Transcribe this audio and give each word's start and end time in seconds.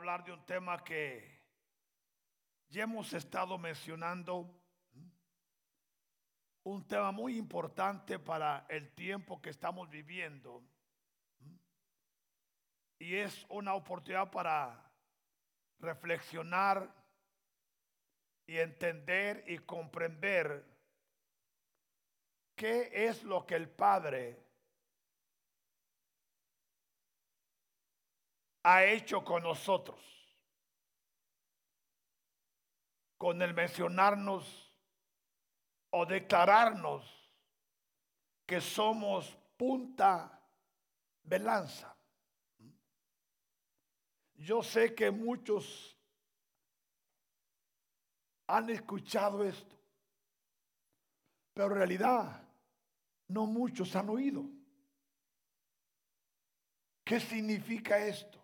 hablar 0.00 0.24
de 0.24 0.32
un 0.32 0.46
tema 0.46 0.82
que 0.82 1.22
ya 2.70 2.84
hemos 2.84 3.12
estado 3.12 3.58
mencionando, 3.58 4.50
un 6.62 6.88
tema 6.88 7.12
muy 7.12 7.36
importante 7.36 8.18
para 8.18 8.64
el 8.70 8.94
tiempo 8.94 9.42
que 9.42 9.50
estamos 9.50 9.90
viviendo. 9.90 10.64
Y 12.98 13.16
es 13.16 13.44
una 13.50 13.74
oportunidad 13.74 14.30
para 14.30 14.90
reflexionar 15.80 16.90
y 18.46 18.56
entender 18.56 19.44
y 19.48 19.58
comprender 19.58 20.64
qué 22.56 22.90
es 23.06 23.22
lo 23.22 23.44
que 23.44 23.56
el 23.56 23.68
Padre 23.68 24.46
ha 28.70 28.84
hecho 28.84 29.24
con 29.24 29.42
nosotros. 29.42 29.98
Con 33.18 33.42
el 33.42 33.52
mencionarnos 33.52 34.72
o 35.90 36.06
declararnos 36.06 37.04
que 38.46 38.60
somos 38.60 39.36
punta 39.56 40.40
de 41.22 41.38
lanza. 41.40 41.96
Yo 44.34 44.62
sé 44.62 44.94
que 44.94 45.10
muchos 45.10 45.96
han 48.46 48.70
escuchado 48.70 49.44
esto, 49.44 49.76
pero 51.52 51.66
en 51.66 51.74
realidad 51.74 52.42
no 53.28 53.46
muchos 53.46 53.94
han 53.96 54.08
oído. 54.08 54.44
¿Qué 57.04 57.20
significa 57.20 57.98
esto? 57.98 58.39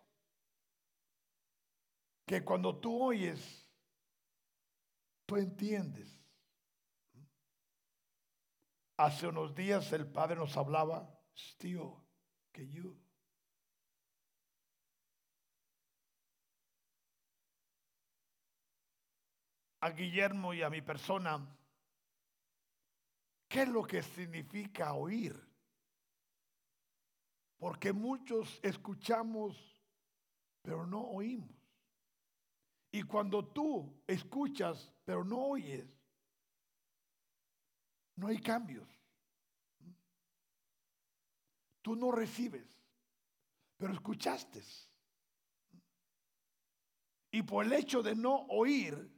Que 2.27 2.45
cuando 2.45 2.77
tú 2.81 3.05
oyes, 3.05 3.65
tú 5.25 5.37
entiendes. 5.37 6.13
Hace 8.97 9.29
unos 9.29 9.55
días 9.55 9.93
el 9.93 10.11
Padre 10.11 10.37
nos 10.37 10.57
hablaba, 10.57 11.09
still, 11.37 11.93
que 12.51 12.69
yo. 12.69 12.97
A 19.81 19.91
Guillermo 19.91 20.53
y 20.53 20.63
a 20.63 20.71
mi 20.71 20.83
persona, 20.83 21.47
¿qué 23.47 23.63
es 23.63 23.69
lo 23.69 23.85
que 23.85 24.03
significa 24.03 24.95
oír? 24.95 25.41
Porque 27.59 27.93
muchos 27.93 28.59
escuchamos, 28.65 29.81
pero 30.63 30.87
no 30.87 31.03
oímos. 31.03 31.56
Y 32.93 33.03
cuando 33.03 33.47
tú 33.47 34.03
escuchas, 34.07 34.93
pero 35.05 35.25
no 35.25 35.39
oyes, 35.39 35.87
no 38.17 38.29
hay 38.29 38.41
cambios. 38.41 38.89
Tú 41.83 41.95
no 41.95 42.11
recibes, 42.11 42.67
pero 43.77 43.93
escuchaste. 43.93 44.63
Y 47.31 47.43
por 47.43 47.67
el 47.67 47.73
hecho 47.75 48.03
de 48.03 48.15
no 48.15 48.47
oír, 48.49 49.13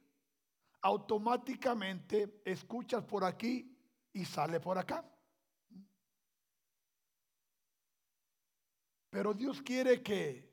automáticamente 0.82 2.42
escuchas 2.44 3.04
por 3.04 3.24
aquí 3.24 3.76
y 4.12 4.24
sale 4.24 4.60
por 4.60 4.76
acá. 4.78 5.04
Pero 9.10 9.32
Dios 9.34 9.62
quiere 9.62 10.02
que 10.02 10.52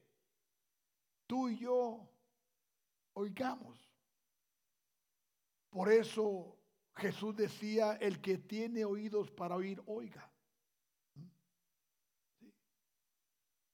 tú 1.28 1.50
y 1.50 1.58
yo 1.58 2.15
oigamos. 3.16 3.78
Por 5.70 5.92
eso 5.92 6.58
Jesús 6.96 7.36
decía, 7.36 7.94
el 7.94 8.22
que 8.22 8.38
tiene 8.38 8.86
oídos 8.86 9.30
para 9.32 9.56
oír, 9.56 9.82
oiga. 9.88 10.32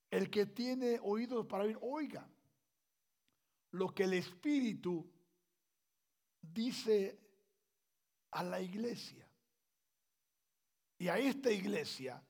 El 0.10 0.30
que 0.30 0.48
tiene 0.48 1.00
oídos 1.04 1.46
para 1.46 1.66
oír, 1.66 1.78
oiga. 1.82 2.28
Lo 3.72 3.94
que 3.94 4.04
el 4.04 4.14
Espíritu 4.14 5.10
dice 6.42 7.20
a 8.32 8.44
la 8.44 8.60
iglesia. 8.60 9.28
Y 10.98 11.08
a 11.08 11.18
esta 11.18 11.52
iglesia, 11.52 12.22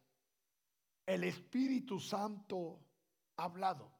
el 1.05 1.23
Espíritu 1.23 1.99
Santo 1.99 2.79
ha 3.37 3.43
hablado. 3.45 3.90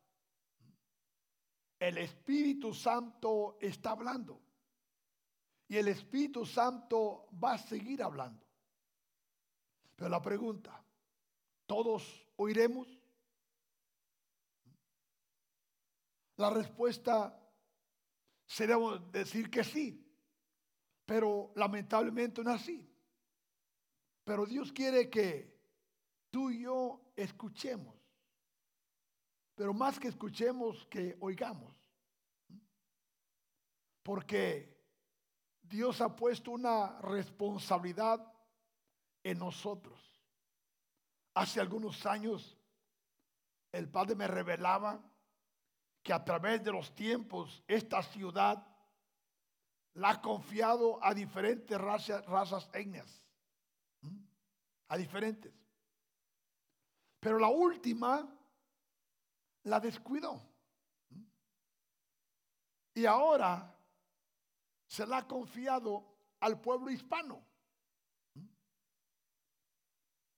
El 1.82 1.98
Espíritu 1.98 2.76
Santo 2.76 3.58
está 3.60 3.90
hablando. 3.90 4.40
Y 5.68 5.78
el 5.78 5.88
Espíritu 5.88 6.46
Santo 6.46 7.28
va 7.44 7.54
a 7.54 7.58
seguir 7.58 8.04
hablando. 8.04 8.46
Pero 9.96 10.08
la 10.08 10.22
pregunta, 10.22 10.80
¿todos 11.66 12.28
oiremos? 12.36 12.88
La 16.36 16.52
respuesta 16.52 17.36
sería 18.46 18.78
decir 19.12 19.50
que 19.50 19.64
sí, 19.64 20.08
pero 21.04 21.52
lamentablemente 21.56 22.44
no 22.44 22.52
así. 22.52 22.88
Pero 24.24 24.46
Dios 24.46 24.72
quiere 24.72 25.10
que 25.10 25.60
tú 26.30 26.52
y 26.52 26.62
yo 26.62 27.12
escuchemos 27.16 28.01
pero 29.56 29.74
más 29.74 30.00
que 30.00 30.08
escuchemos, 30.08 30.86
que 30.88 31.18
oigamos. 31.20 31.76
Porque 34.04 34.72
Dios 35.62 36.02
ha 36.02 36.16
puesto 36.16 36.52
una 36.52 37.00
responsabilidad 37.02 38.20
en 39.24 39.40
nosotros. 39.40 40.00
Hace 41.34 41.60
algunos 41.62 42.06
años 42.06 42.58
el 43.72 43.90
Padre 43.90 44.16
me 44.16 44.28
revelaba 44.28 45.02
que 46.04 46.14
a 46.14 46.24
través 46.24 46.64
de 46.64 46.72
los 46.72 46.94
tiempos 46.96 47.64
esta 47.68 48.02
ciudad 48.04 48.68
la 49.94 50.10
ha 50.12 50.22
confiado 50.22 51.04
a 51.04 51.14
diferentes 51.14 51.80
razas, 51.80 52.70
etnias. 52.74 53.24
A 54.88 54.98
diferentes. 54.98 55.54
Pero 57.20 57.40
la 57.40 57.48
última 57.48 58.28
la 59.64 59.80
descuidó. 59.80 60.42
Y 62.94 63.06
ahora 63.06 63.74
se 64.86 65.06
la 65.06 65.18
ha 65.18 65.28
confiado 65.28 66.06
al 66.40 66.60
pueblo 66.60 66.90
hispano. 66.90 67.42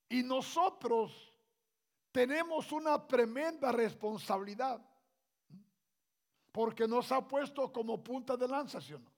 Y 0.08 0.22
nosotros 0.22 1.32
tenemos 2.12 2.70
una 2.70 3.04
tremenda 3.06 3.72
responsabilidad. 3.72 4.80
Porque 6.52 6.86
nos 6.86 7.10
ha 7.10 7.26
puesto 7.26 7.72
como 7.72 8.02
punta 8.04 8.36
de 8.36 8.46
lanza, 8.46 8.80
¿sí 8.80 8.92
o 8.92 9.00
no? 9.00 9.12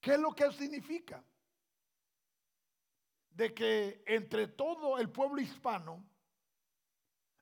¿Qué 0.00 0.14
es 0.14 0.18
lo 0.18 0.34
que 0.34 0.50
significa? 0.50 1.22
De 3.30 3.54
que 3.54 4.02
entre 4.06 4.48
todo 4.48 4.98
el 4.98 5.10
pueblo 5.10 5.40
hispano, 5.40 6.04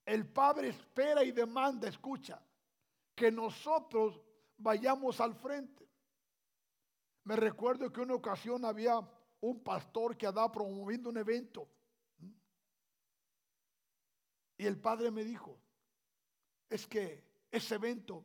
el 0.05 0.27
Padre 0.27 0.69
espera 0.69 1.25
y 1.25 1.33
demanda, 1.33 1.89
escucha, 1.89 2.41
que 3.15 3.31
nosotros 3.31 4.21
vayamos 4.59 5.21
al 5.21 5.35
frente. 5.35 5.89
Me 7.25 7.37
recuerdo 7.37 7.91
que 7.91 8.01
una 8.01 8.15
ocasión 8.15 8.65
había 8.65 9.01
un 9.41 9.63
pastor 9.63 10.17
que 10.17 10.27
andaba 10.27 10.53
promoviendo 10.53 11.09
un 11.09 11.17
evento. 11.17 11.69
Y 14.57 14.67
el 14.67 14.79
padre 14.79 15.11
me 15.11 15.25
dijo, 15.25 15.59
es 16.69 16.87
que 16.87 17.25
ese 17.51 17.75
evento 17.75 18.25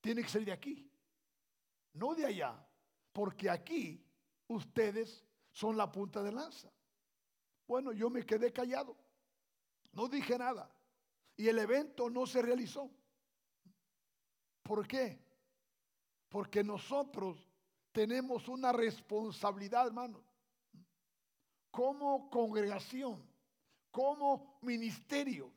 tiene 0.00 0.22
que 0.22 0.28
ser 0.28 0.44
de 0.44 0.52
aquí, 0.52 0.90
no 1.94 2.14
de 2.14 2.26
allá, 2.26 2.66
porque 3.12 3.48
aquí 3.48 4.04
ustedes 4.48 5.24
son 5.50 5.76
la 5.76 5.90
punta 5.90 6.22
de 6.22 6.32
lanza. 6.32 6.70
Bueno, 7.66 7.92
yo 7.92 8.10
me 8.10 8.26
quedé 8.26 8.52
callado, 8.52 8.96
no 9.92 10.08
dije 10.08 10.36
nada 10.36 10.70
y 11.42 11.48
el 11.48 11.58
evento 11.58 12.08
no 12.08 12.24
se 12.24 12.40
realizó. 12.40 12.88
¿Por 14.62 14.86
qué? 14.86 15.18
Porque 16.28 16.62
nosotros 16.62 17.36
tenemos 17.90 18.46
una 18.46 18.70
responsabilidad, 18.70 19.88
hermano, 19.88 20.22
como 21.68 22.30
congregación, 22.30 23.28
como 23.90 24.60
ministerio. 24.62 25.52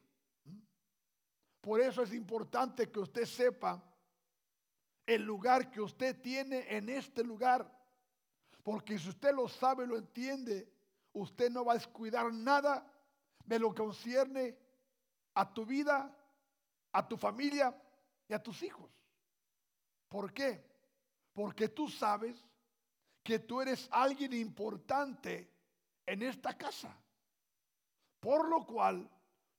Por 1.62 1.80
eso 1.80 2.02
es 2.02 2.16
importante 2.16 2.90
que 2.90 3.02
usted 3.02 3.26
sepa 3.26 3.80
el 5.06 5.22
lugar 5.22 5.70
que 5.70 5.81
usted 5.81 6.20
tiene 6.20 6.66
en 6.68 6.90
este 6.90 7.24
lugar. 7.24 7.72
Porque 8.64 8.98
si 8.98 9.10
usted 9.10 9.36
lo 9.36 9.48
sabe, 9.48 9.86
lo 9.86 9.98
entiende, 9.98 10.68
usted 11.14 11.52
no 11.52 11.64
va 11.64 11.74
a 11.74 11.78
descuidar 11.78 12.34
nada 12.34 12.92
de 13.46 13.60
lo 13.60 13.70
que 13.70 13.84
concierne 13.84 14.65
a 15.36 15.54
tu 15.54 15.66
vida, 15.66 16.14
a 16.92 17.08
tu 17.08 17.18
familia 17.18 17.76
y 18.28 18.34
a 18.34 18.42
tus 18.42 18.64
hijos. 18.64 18.90
¿Por 20.10 20.34
qué? 20.34 20.64
Porque 21.34 21.68
tú 21.70 21.90
sabes 21.90 22.36
que 23.22 23.40
tú 23.40 23.62
eres 23.62 23.88
alguien 23.92 24.34
importante 24.34 25.52
en 26.06 26.22
esta 26.22 26.58
casa. 26.58 26.96
Por 28.20 28.48
lo 28.48 28.66
cual 28.66 29.10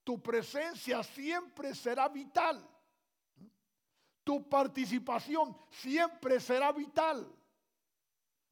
tu 0.03 0.23
presencia 0.23 1.03
siempre 1.03 1.75
será 1.75 2.09
vital. 2.09 2.67
Tu 4.25 4.49
participación 4.49 5.57
siempre 5.71 6.41
será 6.41 6.73
vital. 6.73 7.31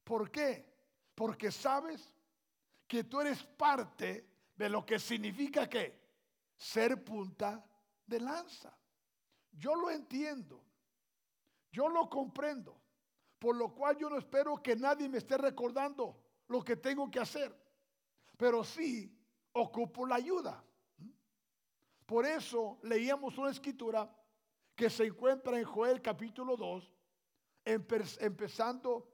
¿Por 0.03 0.29
qué? 0.29 0.73
Porque 1.15 1.51
sabes 1.51 2.13
que 2.87 3.03
tú 3.03 3.19
eres 3.19 3.43
parte 3.43 4.29
de 4.55 4.69
lo 4.69 4.85
que 4.85 4.99
significa 4.99 5.67
que 5.67 6.04
ser 6.55 7.03
punta 7.03 7.65
de 8.05 8.19
lanza. 8.19 8.77
Yo 9.51 9.75
lo 9.75 9.89
entiendo. 9.89 10.63
Yo 11.71 11.89
lo 11.89 12.09
comprendo. 12.09 12.81
Por 13.39 13.55
lo 13.55 13.73
cual 13.73 13.97
yo 13.97 14.09
no 14.09 14.17
espero 14.17 14.61
que 14.61 14.75
nadie 14.75 15.09
me 15.09 15.17
esté 15.17 15.37
recordando 15.37 16.21
lo 16.47 16.63
que 16.63 16.75
tengo 16.75 17.09
que 17.11 17.19
hacer. 17.19 17.55
Pero 18.37 18.63
sí 18.63 19.15
ocupo 19.53 20.05
la 20.05 20.15
ayuda. 20.15 20.63
Por 22.05 22.25
eso 22.25 22.79
leíamos 22.83 23.37
una 23.37 23.49
escritura 23.49 24.09
que 24.75 24.89
se 24.89 25.05
encuentra 25.05 25.57
en 25.57 25.63
Joel 25.65 26.01
capítulo 26.01 26.57
2, 26.57 26.93
empezando, 27.63 29.09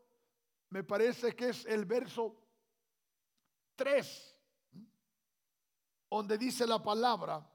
me 0.70 0.84
parece 0.84 1.36
que 1.36 1.50
es 1.50 1.66
el 1.66 1.86
verso 1.86 2.36
3, 3.76 4.38
donde 6.12 6.38
dice 6.38 6.68
la 6.68 6.84
palabra, 6.84 7.50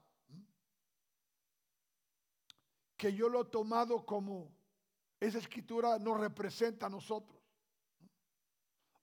que 2.97 3.13
yo 3.13 3.29
lo 3.29 3.41
he 3.43 3.45
tomado 3.45 4.03
como 4.03 4.51
esa 5.19 5.37
escritura 5.37 5.99
nos 5.99 6.19
representa 6.19 6.87
a 6.87 6.89
nosotros, 6.89 7.39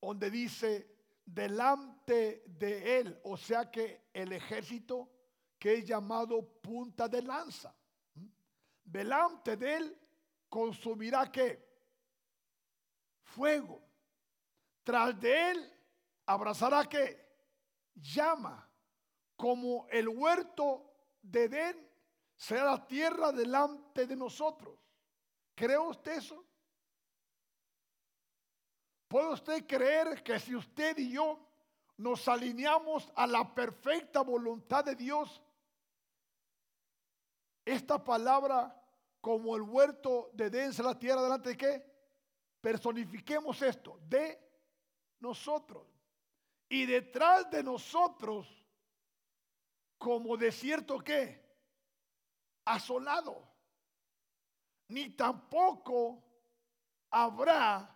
donde 0.00 0.28
dice, 0.28 0.96
delante 1.24 2.42
de 2.46 2.98
él, 2.98 3.20
o 3.22 3.36
sea 3.36 3.70
que 3.70 4.08
el 4.12 4.32
ejército 4.32 5.08
que 5.56 5.74
es 5.74 5.86
llamado 5.86 6.60
punta 6.60 7.08
de 7.08 7.22
lanza, 7.22 7.74
delante 8.82 9.56
de 9.56 9.76
él 9.76 9.98
consumirá 10.48 11.30
que 11.30 11.64
fuego, 13.22 13.80
tras 14.82 15.18
de 15.20 15.52
él 15.52 15.72
abrazará 16.26 16.84
que 16.88 17.24
llama, 17.94 18.63
como 19.36 19.86
el 19.90 20.08
huerto 20.08 20.92
de 21.22 21.44
Edén 21.44 21.90
será 22.36 22.64
la 22.64 22.86
tierra 22.86 23.32
delante 23.32 24.06
de 24.06 24.16
nosotros. 24.16 24.78
¿Cree 25.54 25.78
usted 25.78 26.18
eso? 26.18 26.44
¿Puede 29.08 29.32
usted 29.32 29.66
creer 29.66 30.22
que 30.22 30.38
si 30.40 30.54
usted 30.54 30.98
y 30.98 31.12
yo 31.12 31.38
nos 31.96 32.26
alineamos 32.26 33.10
a 33.14 33.26
la 33.26 33.54
perfecta 33.54 34.22
voluntad 34.22 34.84
de 34.84 34.96
Dios, 34.96 35.40
esta 37.64 38.02
palabra 38.02 38.80
como 39.20 39.56
el 39.56 39.62
huerto 39.62 40.30
de 40.34 40.50
dense 40.50 40.82
la 40.82 40.98
tierra 40.98 41.22
delante 41.22 41.50
de 41.50 41.56
qué? 41.56 41.94
Personifiquemos 42.60 43.62
esto, 43.62 43.98
de 44.08 44.38
nosotros. 45.20 45.86
Y 46.68 46.86
detrás 46.86 47.48
de 47.50 47.62
nosotros, 47.62 48.63
como 50.04 50.36
desierto 50.36 50.98
que 50.98 51.42
asolado. 52.66 53.42
Ni 54.88 55.08
tampoco 55.08 56.22
habrá 57.10 57.88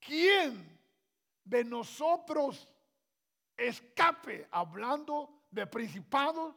quien 0.00 0.80
de 1.44 1.62
nosotros 1.62 2.68
escape, 3.56 4.48
hablando 4.50 5.44
de 5.52 5.64
principados, 5.68 6.56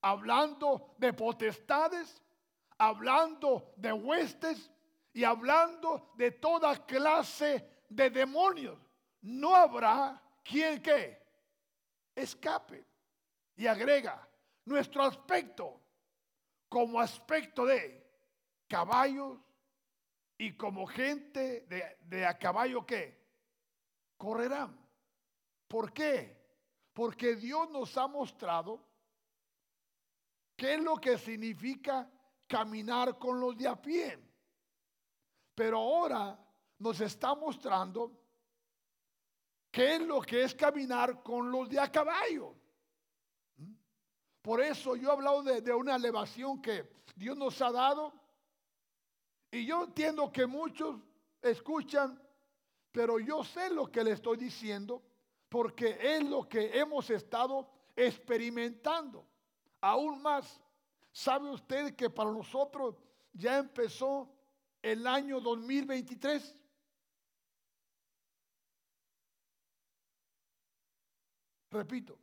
hablando 0.00 0.94
de 0.98 1.12
potestades, 1.12 2.22
hablando 2.78 3.74
de 3.76 3.92
huestes 3.92 4.70
y 5.12 5.24
hablando 5.24 6.12
de 6.14 6.30
toda 6.30 6.86
clase 6.86 7.82
de 7.88 8.08
demonios. 8.08 8.78
No 9.20 9.52
habrá 9.52 10.22
quien 10.44 10.80
que 10.80 11.20
escape. 12.14 12.95
Y 13.56 13.66
agrega, 13.66 14.28
nuestro 14.66 15.02
aspecto 15.02 15.80
como 16.68 17.00
aspecto 17.00 17.64
de 17.64 18.04
caballos 18.68 19.38
y 20.38 20.52
como 20.56 20.86
gente 20.86 21.66
de, 22.00 22.26
a 22.26 22.38
caballo 22.38 22.84
que 22.84 23.24
correrán. 24.16 24.78
¿Por 25.68 25.92
qué? 25.92 26.36
Porque 26.92 27.36
Dios 27.36 27.70
nos 27.70 27.96
ha 27.96 28.06
mostrado 28.06 28.84
qué 30.56 30.74
es 30.74 30.80
lo 30.80 30.96
que 30.96 31.18
significa 31.18 32.10
caminar 32.46 33.18
con 33.18 33.40
los 33.40 33.56
de 33.56 33.68
a 33.68 33.80
pie. 33.80 34.18
Pero 35.54 35.78
ahora 35.78 36.38
nos 36.78 37.00
está 37.00 37.34
mostrando 37.34 38.12
qué 39.70 39.96
es 39.96 40.02
lo 40.02 40.20
que 40.20 40.42
es 40.42 40.54
caminar 40.54 41.22
con 41.22 41.50
los 41.50 41.68
de 41.68 41.80
a 41.80 41.90
caballo. 41.90 42.54
Por 44.46 44.60
eso 44.60 44.94
yo 44.94 45.08
he 45.08 45.12
hablado 45.12 45.42
de 45.42 45.74
una 45.74 45.96
elevación 45.96 46.62
que 46.62 46.88
Dios 47.16 47.36
nos 47.36 47.60
ha 47.60 47.72
dado. 47.72 48.12
Y 49.50 49.66
yo 49.66 49.82
entiendo 49.82 50.30
que 50.30 50.46
muchos 50.46 51.00
escuchan, 51.42 52.16
pero 52.92 53.18
yo 53.18 53.42
sé 53.42 53.70
lo 53.70 53.90
que 53.90 54.04
le 54.04 54.12
estoy 54.12 54.36
diciendo 54.36 55.02
porque 55.48 55.98
es 56.00 56.22
lo 56.22 56.48
que 56.48 56.78
hemos 56.78 57.10
estado 57.10 57.68
experimentando. 57.96 59.26
Aún 59.80 60.22
más, 60.22 60.62
¿sabe 61.10 61.50
usted 61.50 61.96
que 61.96 62.08
para 62.08 62.30
nosotros 62.30 62.94
ya 63.32 63.58
empezó 63.58 64.32
el 64.80 65.08
año 65.08 65.40
2023? 65.40 66.56
Repito, 71.72 72.16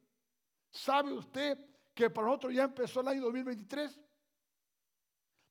¿sabe 0.72 1.12
usted 1.12 1.73
que 1.94 2.10
para 2.10 2.28
nosotros 2.28 2.54
ya 2.54 2.64
empezó 2.64 3.02
el 3.02 3.08
año 3.10 3.22
2023? 3.22 4.00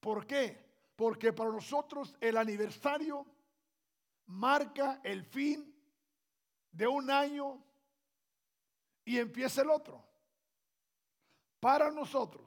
¿Por 0.00 0.26
qué? 0.26 0.62
Porque 0.96 1.32
para 1.32 1.50
nosotros 1.50 2.16
el 2.20 2.37
aniversario 2.37 3.26
marca 4.26 5.00
el 5.04 5.25
fin 5.25 5.75
de 6.70 6.87
un 6.87 7.11
año 7.11 7.62
y 9.04 9.18
empieza 9.18 9.62
el 9.62 9.70
otro. 9.70 10.04
Para 11.61 11.90
nosotros, 11.90 12.44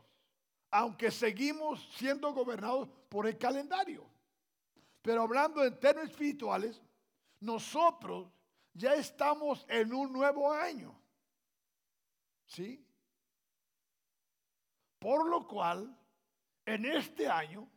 aunque 0.72 1.10
seguimos 1.12 1.88
siendo 1.96 2.34
gobernados 2.34 2.90
por 3.08 3.28
el 3.28 3.38
calendario, 3.38 4.06
pero 5.02 5.22
hablando 5.22 5.64
en 5.64 5.80
términos 5.80 6.12
espirituales, 6.12 6.82
nosotros 7.40 8.28
ya 8.74 8.96
estamos 8.96 9.66
en 9.70 9.94
un 9.94 10.12
nuevo 10.12 10.52
año. 10.52 11.00
¿Sí? 12.48 12.85
Por 15.00 15.30
lo 15.30 15.48
cual, 15.48 15.96
en 16.66 16.86
este 16.86 17.28
año, 17.28 17.70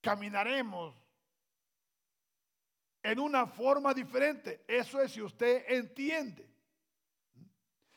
caminaremos 0.00 0.94
en 3.02 3.18
una 3.18 3.46
forma 3.46 3.94
diferente. 3.94 4.64
Eso 4.66 5.00
es 5.00 5.12
si 5.12 5.22
usted 5.22 5.64
entiende. 5.68 6.48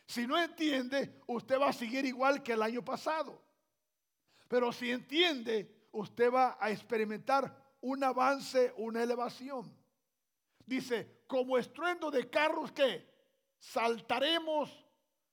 Si 0.06 0.28
no 0.28 0.38
entiende, 0.38 1.22
usted 1.28 1.60
va 1.60 1.70
a 1.70 1.74
seguir 1.74 2.06
igual 2.06 2.44
que 2.44 2.54
el 2.54 2.62
año 2.62 2.84
pasado. 2.84 3.42
Pero 4.48 4.72
si 4.74 4.92
entiende, 4.92 5.88
usted 5.92 6.32
va 6.32 6.58
a 6.60 6.70
experimentar 6.70 7.76
un 7.80 8.04
avance, 8.04 8.74
una 8.78 9.02
elevación. 9.02 9.74
Dice, 10.66 11.24
como 11.28 11.58
estruendo 11.58 12.12
de 12.12 12.30
carros 12.30 12.72
que 12.72 13.10
saltaremos 13.58 14.81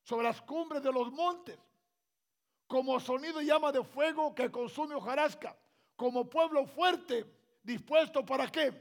sobre 0.08 0.26
las 0.26 0.40
cumbres 0.40 0.82
de 0.82 0.90
los 0.90 1.12
montes, 1.12 1.58
como 2.66 2.98
sonido 2.98 3.42
y 3.42 3.46
llama 3.46 3.70
de 3.70 3.84
fuego 3.84 4.34
que 4.34 4.50
consume 4.50 4.94
hojarasca, 4.94 5.54
como 5.96 6.30
pueblo 6.30 6.64
fuerte, 6.64 7.26
dispuesto 7.62 8.24
para 8.24 8.50
qué? 8.50 8.72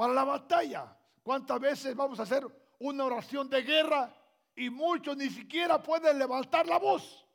para 0.00 0.12
la 0.12 0.24
batalla. 0.24 0.96
¿Cuántas 1.22 1.60
veces 1.60 1.94
vamos 1.96 2.18
a 2.20 2.22
hacer 2.22 2.46
una 2.78 3.04
oración 3.04 3.50
de 3.50 3.62
guerra 3.62 4.14
y 4.54 4.70
muchos 4.70 5.16
ni 5.16 5.28
siquiera 5.28 5.82
pueden 5.82 6.18
levantar 6.18 6.66
la 6.66 6.78
voz? 6.78 7.26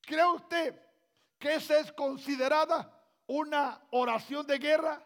¿Cree 0.00 0.24
usted 0.24 0.80
que 1.36 1.56
esa 1.56 1.78
es 1.80 1.92
considerada 1.92 2.90
una 3.26 3.86
oración 3.90 4.46
de 4.46 4.58
guerra? 4.58 5.04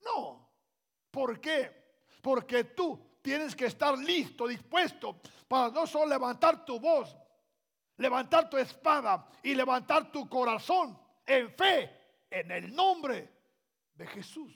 No. 0.00 0.48
¿Por 1.10 1.40
qué? 1.40 1.70
Porque 2.22 2.64
tú 2.64 3.05
tienes 3.26 3.56
que 3.56 3.66
estar 3.66 3.98
listo, 3.98 4.46
dispuesto 4.46 5.20
para 5.48 5.68
no 5.70 5.84
solo 5.84 6.06
levantar 6.06 6.64
tu 6.64 6.78
voz, 6.78 7.12
levantar 7.96 8.48
tu 8.48 8.56
espada 8.56 9.28
y 9.42 9.52
levantar 9.52 10.12
tu 10.12 10.28
corazón 10.28 10.96
en 11.26 11.52
fe 11.52 11.90
en 12.30 12.52
el 12.52 12.72
nombre 12.72 13.28
de 13.94 14.06
Jesús. 14.06 14.54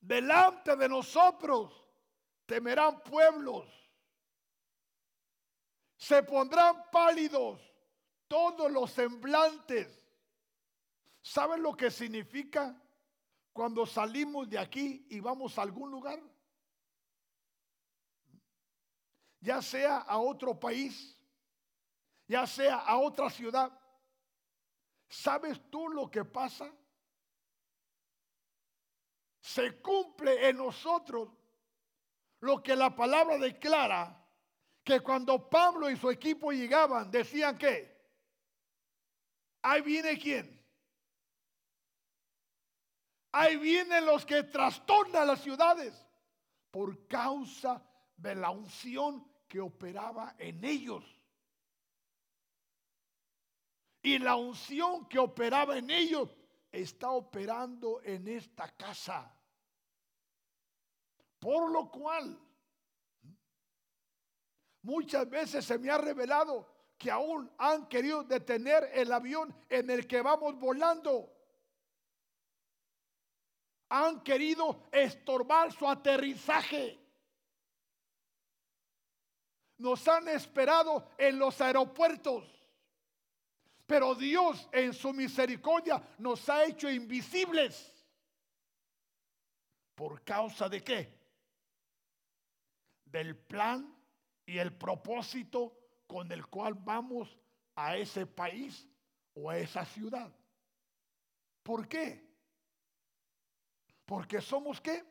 Delante 0.00 0.76
de 0.76 0.88
nosotros 0.88 1.74
temerán 2.46 3.02
pueblos, 3.02 3.68
se 5.94 6.22
pondrán 6.22 6.90
pálidos 6.90 7.60
todos 8.28 8.72
los 8.72 8.90
semblantes. 8.92 10.08
¿Saben 11.20 11.62
lo 11.62 11.76
que 11.76 11.90
significa 11.90 12.82
cuando 13.52 13.84
salimos 13.84 14.48
de 14.48 14.58
aquí 14.58 15.06
y 15.10 15.20
vamos 15.20 15.58
a 15.58 15.62
algún 15.62 15.90
lugar? 15.90 16.18
Ya 19.46 19.62
sea 19.62 19.98
a 19.98 20.18
otro 20.18 20.58
país, 20.58 21.16
ya 22.26 22.48
sea 22.48 22.78
a 22.78 22.98
otra 22.98 23.30
ciudad. 23.30 23.70
¿Sabes 25.08 25.60
tú 25.70 25.88
lo 25.88 26.10
que 26.10 26.24
pasa? 26.24 26.68
Se 29.38 29.80
cumple 29.80 30.48
en 30.48 30.56
nosotros 30.56 31.28
lo 32.40 32.60
que 32.60 32.74
la 32.74 32.96
palabra 32.96 33.38
declara, 33.38 34.20
que 34.82 34.98
cuando 34.98 35.48
Pablo 35.48 35.88
y 35.88 35.96
su 35.96 36.10
equipo 36.10 36.50
llegaban, 36.50 37.08
decían 37.08 37.56
que, 37.56 37.96
ahí 39.62 39.80
viene 39.80 40.18
quién. 40.18 40.60
Ahí 43.30 43.56
vienen 43.58 44.06
los 44.06 44.26
que 44.26 44.42
trastornan 44.42 45.28
las 45.28 45.40
ciudades 45.40 45.94
por 46.72 47.06
causa 47.06 47.80
de 48.16 48.34
la 48.34 48.50
unción 48.50 49.35
que 49.48 49.60
operaba 49.60 50.34
en 50.38 50.64
ellos. 50.64 51.04
Y 54.02 54.18
la 54.18 54.36
unción 54.36 55.08
que 55.08 55.18
operaba 55.18 55.78
en 55.78 55.90
ellos 55.90 56.28
está 56.70 57.10
operando 57.10 58.00
en 58.02 58.28
esta 58.28 58.68
casa. 58.76 59.32
Por 61.38 61.70
lo 61.70 61.90
cual, 61.90 62.38
muchas 64.82 65.28
veces 65.28 65.64
se 65.64 65.78
me 65.78 65.90
ha 65.90 65.98
revelado 65.98 66.76
que 66.98 67.10
aún 67.10 67.50
han 67.58 67.88
querido 67.88 68.22
detener 68.24 68.90
el 68.94 69.12
avión 69.12 69.54
en 69.68 69.90
el 69.90 70.06
que 70.06 70.22
vamos 70.22 70.58
volando. 70.58 71.32
Han 73.88 74.22
querido 74.22 74.84
estorbar 74.90 75.72
su 75.72 75.86
aterrizaje. 75.88 77.05
Nos 79.78 80.06
han 80.08 80.28
esperado 80.28 81.10
en 81.18 81.38
los 81.38 81.60
aeropuertos. 81.60 82.44
Pero 83.86 84.14
Dios 84.14 84.68
en 84.72 84.92
su 84.92 85.12
misericordia 85.12 86.02
nos 86.18 86.48
ha 86.48 86.64
hecho 86.64 86.90
invisibles. 86.90 87.92
¿Por 89.94 90.22
causa 90.24 90.68
de 90.68 90.82
qué? 90.82 91.16
Del 93.04 93.36
plan 93.36 93.96
y 94.44 94.58
el 94.58 94.72
propósito 94.76 95.76
con 96.06 96.30
el 96.32 96.46
cual 96.46 96.74
vamos 96.74 97.38
a 97.74 97.96
ese 97.96 98.26
país 98.26 98.86
o 99.34 99.50
a 99.50 99.58
esa 99.58 99.84
ciudad. 99.84 100.32
¿Por 101.62 101.88
qué? 101.88 102.26
Porque 104.04 104.40
somos 104.40 104.80
qué? 104.80 105.04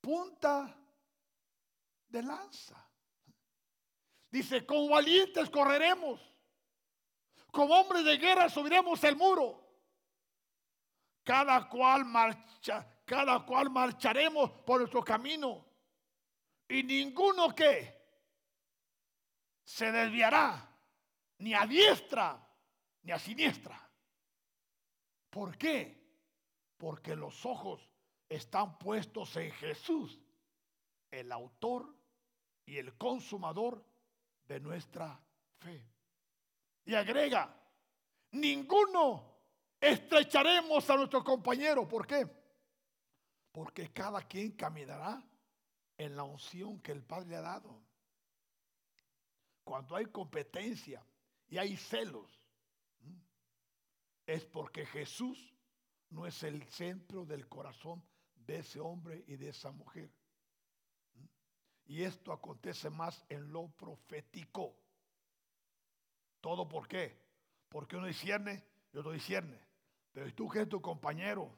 Punta 0.00 0.81
de 2.12 2.22
lanza. 2.22 2.88
Dice, 4.30 4.64
con 4.64 4.88
valientes 4.88 5.50
correremos. 5.50 6.20
Como 7.50 7.74
hombres 7.74 8.04
de 8.04 8.18
guerra 8.18 8.48
subiremos 8.48 9.02
el 9.04 9.16
muro. 9.16 9.60
Cada 11.24 11.68
cual 11.68 12.04
marcha, 12.04 13.02
cada 13.04 13.44
cual 13.44 13.70
marcharemos 13.70 14.50
por 14.64 14.80
nuestro 14.80 15.02
camino. 15.02 15.66
Y 16.68 16.82
ninguno 16.82 17.54
que 17.54 18.00
se 19.64 19.90
desviará 19.90 20.68
ni 21.38 21.54
a 21.54 21.66
diestra 21.66 22.38
ni 23.02 23.12
a 23.12 23.18
siniestra. 23.18 23.78
¿Por 25.30 25.56
qué? 25.56 26.00
Porque 26.76 27.16
los 27.16 27.44
ojos 27.46 27.88
están 28.28 28.78
puestos 28.78 29.36
en 29.36 29.50
Jesús, 29.52 30.18
el 31.10 31.30
autor 31.32 32.01
y 32.72 32.78
el 32.78 32.96
consumador 32.96 33.84
de 34.48 34.58
nuestra 34.58 35.20
fe. 35.58 35.86
Y 36.86 36.94
agrega, 36.94 37.54
ninguno 38.30 39.36
estrecharemos 39.78 40.88
a 40.88 40.96
nuestro 40.96 41.22
compañero. 41.22 41.86
¿Por 41.86 42.06
qué? 42.06 42.26
Porque 43.52 43.92
cada 43.92 44.22
quien 44.22 44.52
caminará 44.52 45.22
en 45.98 46.16
la 46.16 46.22
unción 46.22 46.80
que 46.80 46.92
el 46.92 47.02
Padre 47.02 47.36
ha 47.36 47.42
dado. 47.42 47.78
Cuando 49.64 49.94
hay 49.94 50.06
competencia 50.06 51.04
y 51.48 51.58
hay 51.58 51.76
celos, 51.76 52.40
es 54.24 54.46
porque 54.46 54.86
Jesús 54.86 55.54
no 56.08 56.26
es 56.26 56.42
el 56.42 56.62
centro 56.70 57.26
del 57.26 57.46
corazón 57.50 58.02
de 58.34 58.60
ese 58.60 58.80
hombre 58.80 59.24
y 59.26 59.36
de 59.36 59.50
esa 59.50 59.70
mujer. 59.72 60.10
Y 61.86 62.02
esto 62.02 62.32
acontece 62.32 62.90
más 62.90 63.24
en 63.28 63.52
lo 63.52 63.68
profético. 63.68 64.76
¿Todo 66.40 66.68
por 66.68 66.88
qué? 66.88 67.20
Porque 67.68 67.96
uno 67.96 68.06
discierne 68.06 68.64
y 68.92 68.98
otro 68.98 69.12
discierne. 69.12 69.60
Pero 70.12 70.26
si 70.26 70.32
tú 70.32 70.48
crees 70.48 70.68
tu 70.68 70.80
compañero, 70.80 71.56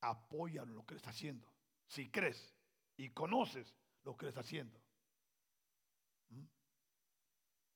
apoya 0.00 0.64
lo 0.64 0.84
que 0.84 0.94
le 0.94 0.98
está 0.98 1.10
haciendo. 1.10 1.48
Si 1.86 2.10
crees 2.10 2.54
y 2.96 3.10
conoces 3.10 3.74
lo 4.04 4.16
que 4.16 4.26
le 4.26 4.30
está 4.30 4.40
haciendo. 4.40 4.78
¿Mm? 6.30 6.44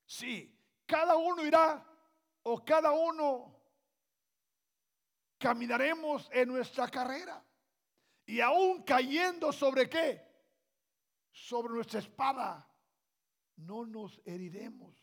Sí, 0.07 0.59
cada 0.87 1.17
uno 1.17 1.45
irá 1.45 1.85
o 2.43 2.65
cada 2.65 2.93
uno 2.93 3.59
caminaremos 5.39 6.29
en 6.33 6.49
nuestra 6.49 6.89
carrera. 6.89 7.43
Y 8.27 8.41
aún 8.41 8.83
cayendo 8.83 9.53
sobre 9.53 9.89
qué? 9.89 10.28
Sobre 11.47 11.73
nuestra 11.73 12.01
espada, 12.01 12.67
no 13.57 13.87
nos 13.87 14.21
heriremos. 14.25 14.95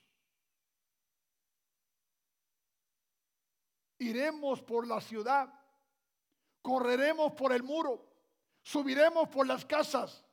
Iremos 3.98 4.62
por 4.62 4.86
la 4.86 5.00
ciudad, 5.00 5.52
correremos 6.62 7.32
por 7.34 7.54
el 7.54 7.64
muro, 7.64 8.06
subiremos 8.62 9.30
por 9.30 9.48
las 9.48 9.66
casas, 9.66 10.26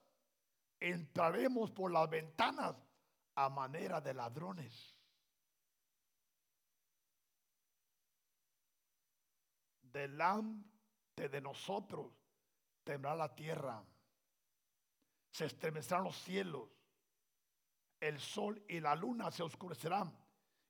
entraremos 0.81 1.71
por 1.71 1.93
las 1.93 2.11
ventanas 2.11 2.75
a 3.37 3.49
manera 3.49 4.01
de 4.01 4.15
ladrones. 4.15 4.97
Delante 9.81 11.29
de 11.29 11.41
nosotros 11.41 12.13
tendrá 12.83 13.15
la 13.15 13.33
tierra 13.35 13.85
se 15.33 15.47
estremecerán 15.47 16.05
los 16.05 16.17
cielos, 16.23 16.69
el 17.99 18.21
sol 18.21 18.63
y 18.69 18.81
la 18.81 18.95
luna 18.95 19.31
se 19.31 19.43
oscurecerán 19.43 20.15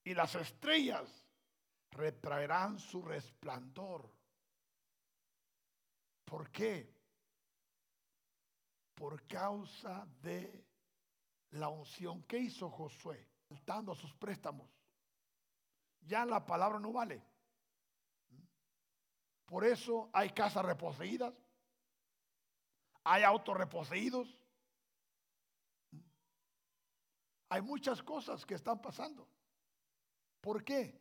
y 0.04 0.14
las 0.14 0.34
estrellas 0.36 1.26
retraerán 1.90 2.78
su 2.78 3.02
resplandor. 3.02 4.08
¿Por 6.24 6.50
qué? 6.50 6.94
Por 8.94 9.26
causa 9.26 10.06
de 10.22 10.64
la 11.50 11.68
unción. 11.68 12.22
¿Qué 12.22 12.38
hizo 12.38 12.70
Josué? 12.70 13.28
Faltando 13.48 13.94
sus 13.94 14.14
préstamos. 14.14 14.70
Ya 16.00 16.24
la 16.24 16.44
palabra 16.46 16.78
no 16.78 16.92
vale. 16.92 17.22
Por 19.44 19.64
eso 19.64 20.08
hay 20.12 20.30
casas 20.30 20.64
reposeídas, 20.64 21.34
hay 23.04 23.22
autos 23.22 23.54
reposeídos, 23.56 24.41
Hay 27.52 27.60
muchas 27.60 28.02
cosas 28.02 28.46
que 28.46 28.54
están 28.54 28.80
pasando. 28.80 29.28
¿Por 30.40 30.64
qué? 30.64 30.98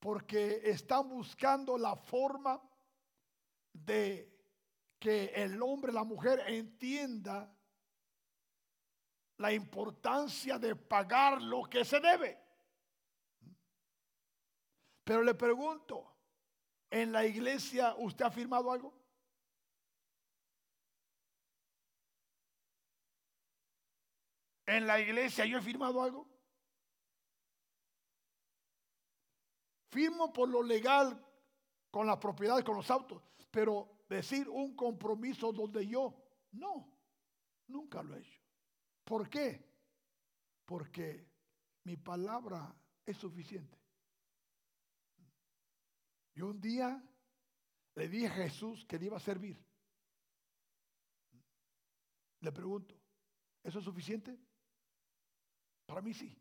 Porque 0.00 0.62
están 0.64 1.10
buscando 1.10 1.76
la 1.76 1.94
forma 1.94 2.58
de 3.74 4.34
que 4.98 5.26
el 5.34 5.60
hombre, 5.60 5.92
la 5.92 6.04
mujer 6.04 6.42
entienda 6.46 7.54
la 9.36 9.52
importancia 9.52 10.58
de 10.58 10.74
pagar 10.74 11.42
lo 11.42 11.64
que 11.64 11.84
se 11.84 12.00
debe. 12.00 12.42
Pero 15.04 15.22
le 15.22 15.34
pregunto, 15.34 16.16
¿en 16.88 17.12
la 17.12 17.26
iglesia 17.26 17.94
usted 17.98 18.24
ha 18.24 18.30
firmado 18.30 18.72
algo? 18.72 18.95
En 24.66 24.86
la 24.86 25.00
iglesia 25.00 25.46
yo 25.46 25.58
he 25.58 25.62
firmado 25.62 26.02
algo. 26.02 26.28
Firmo 29.90 30.32
por 30.32 30.48
lo 30.48 30.62
legal 30.62 31.24
con 31.90 32.06
la 32.06 32.18
propiedad, 32.18 32.62
con 32.64 32.76
los 32.76 32.90
autos, 32.90 33.22
pero 33.50 34.04
decir 34.08 34.48
un 34.48 34.76
compromiso 34.76 35.52
donde 35.52 35.86
yo, 35.86 36.14
no, 36.52 36.98
nunca 37.68 38.02
lo 38.02 38.16
he 38.16 38.20
hecho. 38.20 38.42
¿Por 39.04 39.30
qué? 39.30 39.64
Porque 40.64 41.26
mi 41.84 41.96
palabra 41.96 42.74
es 43.04 43.16
suficiente. 43.16 43.78
Yo 46.34 46.48
un 46.48 46.60
día 46.60 47.02
le 47.94 48.08
dije 48.08 48.26
a 48.26 48.30
Jesús 48.30 48.84
que 48.84 48.98
le 48.98 49.06
iba 49.06 49.16
a 49.16 49.20
servir. 49.20 49.56
Le 52.40 52.52
pregunto, 52.52 52.94
¿eso 53.62 53.78
es 53.78 53.84
suficiente? 53.84 54.38
Para 55.86 56.02
mí 56.02 56.12
sí. 56.12 56.36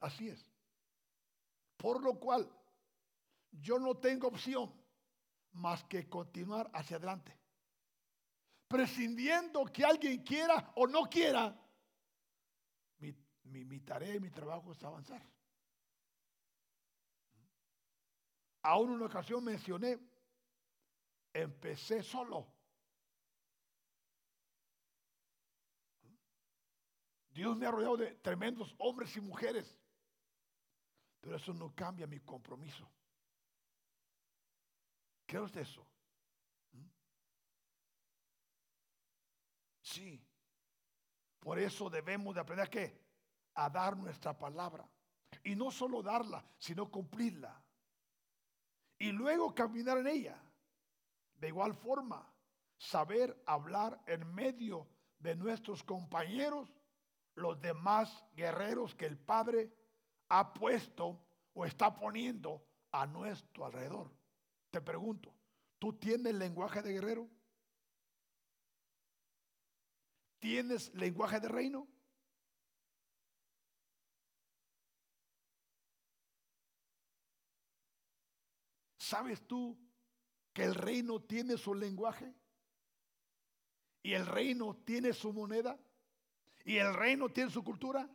Así 0.00 0.28
es. 0.28 0.48
Por 1.76 2.02
lo 2.02 2.18
cual, 2.18 2.50
yo 3.50 3.78
no 3.78 3.96
tengo 3.96 4.28
opción 4.28 4.72
más 5.52 5.84
que 5.84 6.08
continuar 6.08 6.70
hacia 6.72 6.96
adelante. 6.96 7.36
Prescindiendo 8.68 9.64
que 9.66 9.84
alguien 9.84 10.22
quiera 10.22 10.72
o 10.76 10.86
no 10.86 11.04
quiera, 11.04 11.56
mi, 13.44 13.80
tarea 13.80 14.14
y 14.14 14.20
mi 14.20 14.30
trabajo 14.30 14.72
es 14.72 14.84
avanzar. 14.84 15.22
Aún 18.62 18.90
en 18.90 18.96
una 18.96 19.06
ocasión 19.06 19.42
mencioné, 19.42 19.98
empecé 21.32 22.02
solo. 22.02 22.57
Dios 27.38 27.56
me 27.56 27.66
ha 27.66 27.70
rodeado 27.70 27.96
de 27.98 28.16
tremendos 28.16 28.74
hombres 28.78 29.16
y 29.16 29.20
mujeres, 29.20 29.78
pero 31.20 31.36
eso 31.36 31.54
no 31.54 31.72
cambia 31.72 32.04
mi 32.04 32.18
compromiso. 32.18 32.90
¿Qué 35.24 35.36
es 35.36 35.56
eso? 35.56 35.86
¿Mm? 36.72 36.88
Sí. 39.82 40.26
Por 41.38 41.60
eso 41.60 41.88
debemos 41.88 42.34
de 42.34 42.40
aprender 42.40 42.68
qué? 42.68 43.06
A 43.54 43.70
dar 43.70 43.96
nuestra 43.96 44.36
palabra. 44.36 44.90
Y 45.44 45.54
no 45.54 45.70
solo 45.70 46.02
darla, 46.02 46.44
sino 46.58 46.90
cumplirla. 46.90 47.62
Y 48.98 49.12
luego 49.12 49.54
caminar 49.54 49.98
en 49.98 50.08
ella. 50.08 50.42
De 51.36 51.46
igual 51.46 51.72
forma, 51.72 52.34
saber 52.76 53.40
hablar 53.46 54.02
en 54.06 54.26
medio 54.34 54.88
de 55.20 55.36
nuestros 55.36 55.84
compañeros, 55.84 56.74
los 57.38 57.60
demás 57.60 58.24
guerreros 58.34 58.94
que 58.94 59.06
el 59.06 59.16
Padre 59.16 59.72
ha 60.28 60.52
puesto 60.52 61.24
o 61.54 61.64
está 61.64 61.94
poniendo 61.94 62.64
a 62.92 63.06
nuestro 63.06 63.64
alrededor. 63.64 64.12
Te 64.70 64.80
pregunto, 64.80 65.34
¿tú 65.78 65.94
tienes 65.94 66.34
lenguaje 66.34 66.82
de 66.82 66.92
guerrero? 66.92 67.28
¿Tienes 70.38 70.94
lenguaje 70.94 71.40
de 71.40 71.48
reino? 71.48 71.88
¿Sabes 78.98 79.46
tú 79.46 79.76
que 80.52 80.64
el 80.64 80.74
reino 80.74 81.22
tiene 81.22 81.56
su 81.56 81.74
lenguaje? 81.74 82.34
¿Y 84.02 84.12
el 84.12 84.26
reino 84.26 84.76
tiene 84.84 85.12
su 85.12 85.32
moneda? 85.32 85.78
¿Y 86.68 86.76
el 86.76 86.92
reino 86.92 87.30
tiene 87.30 87.50
su 87.50 87.64
cultura? 87.64 88.06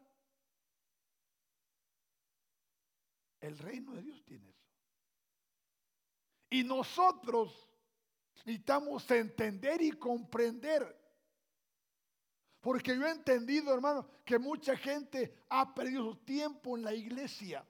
El 3.42 3.58
reino 3.58 3.94
de 3.94 4.04
Dios 4.04 4.24
tiene 4.24 4.48
eso. 4.48 4.70
Y 6.52 6.64
nosotros 6.64 7.68
necesitamos 8.46 9.10
entender 9.10 9.82
y 9.82 9.94
comprender. 9.94 10.96
Porque 12.62 12.96
yo 12.96 13.08
he 13.08 13.12
entendido, 13.12 13.74
hermano, 13.74 14.08
que 14.24 14.38
mucha 14.38 14.78
gente 14.78 15.36
ha 15.50 15.74
perdido 15.74 16.12
su 16.12 16.18
tiempo 16.18 16.78
en 16.78 16.84
la 16.84 16.94
iglesia. 16.94 17.68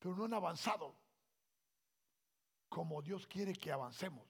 Pero 0.00 0.16
no 0.16 0.24
han 0.24 0.34
avanzado 0.34 0.92
como 2.68 3.00
Dios 3.00 3.28
quiere 3.28 3.52
que 3.52 3.70
avancemos. 3.70 4.26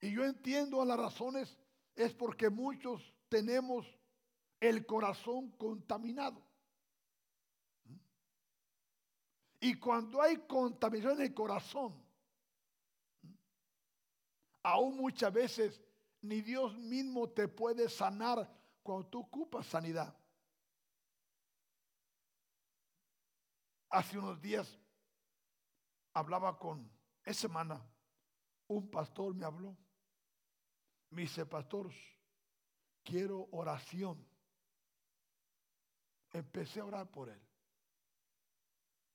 Y 0.00 0.12
yo 0.12 0.24
entiendo 0.24 0.80
a 0.80 0.86
las 0.86 0.98
razones, 0.98 1.58
es 1.94 2.14
porque 2.14 2.48
muchos 2.48 3.14
tenemos 3.28 3.86
el 4.58 4.86
corazón 4.86 5.50
contaminado. 5.52 6.42
Y 9.60 9.74
cuando 9.74 10.22
hay 10.22 10.38
contaminación 10.38 11.16
en 11.20 11.26
el 11.26 11.34
corazón, 11.34 12.02
aún 14.62 14.96
muchas 14.96 15.32
veces 15.32 15.82
ni 16.22 16.40
Dios 16.40 16.76
mismo 16.78 17.28
te 17.28 17.46
puede 17.46 17.88
sanar 17.88 18.50
cuando 18.82 19.06
tú 19.08 19.20
ocupas 19.20 19.66
sanidad. 19.66 20.16
Hace 23.90 24.18
unos 24.18 24.40
días 24.40 24.78
hablaba 26.14 26.58
con, 26.58 26.90
esa 27.24 27.42
semana, 27.42 27.84
un 28.66 28.90
pastor 28.90 29.34
me 29.34 29.44
habló. 29.44 29.76
Me 31.10 31.22
dice, 31.22 31.44
pastor, 31.46 31.90
quiero 33.02 33.48
oración. 33.52 34.24
Empecé 36.32 36.80
a 36.80 36.84
orar 36.84 37.10
por 37.10 37.28
él. 37.28 37.40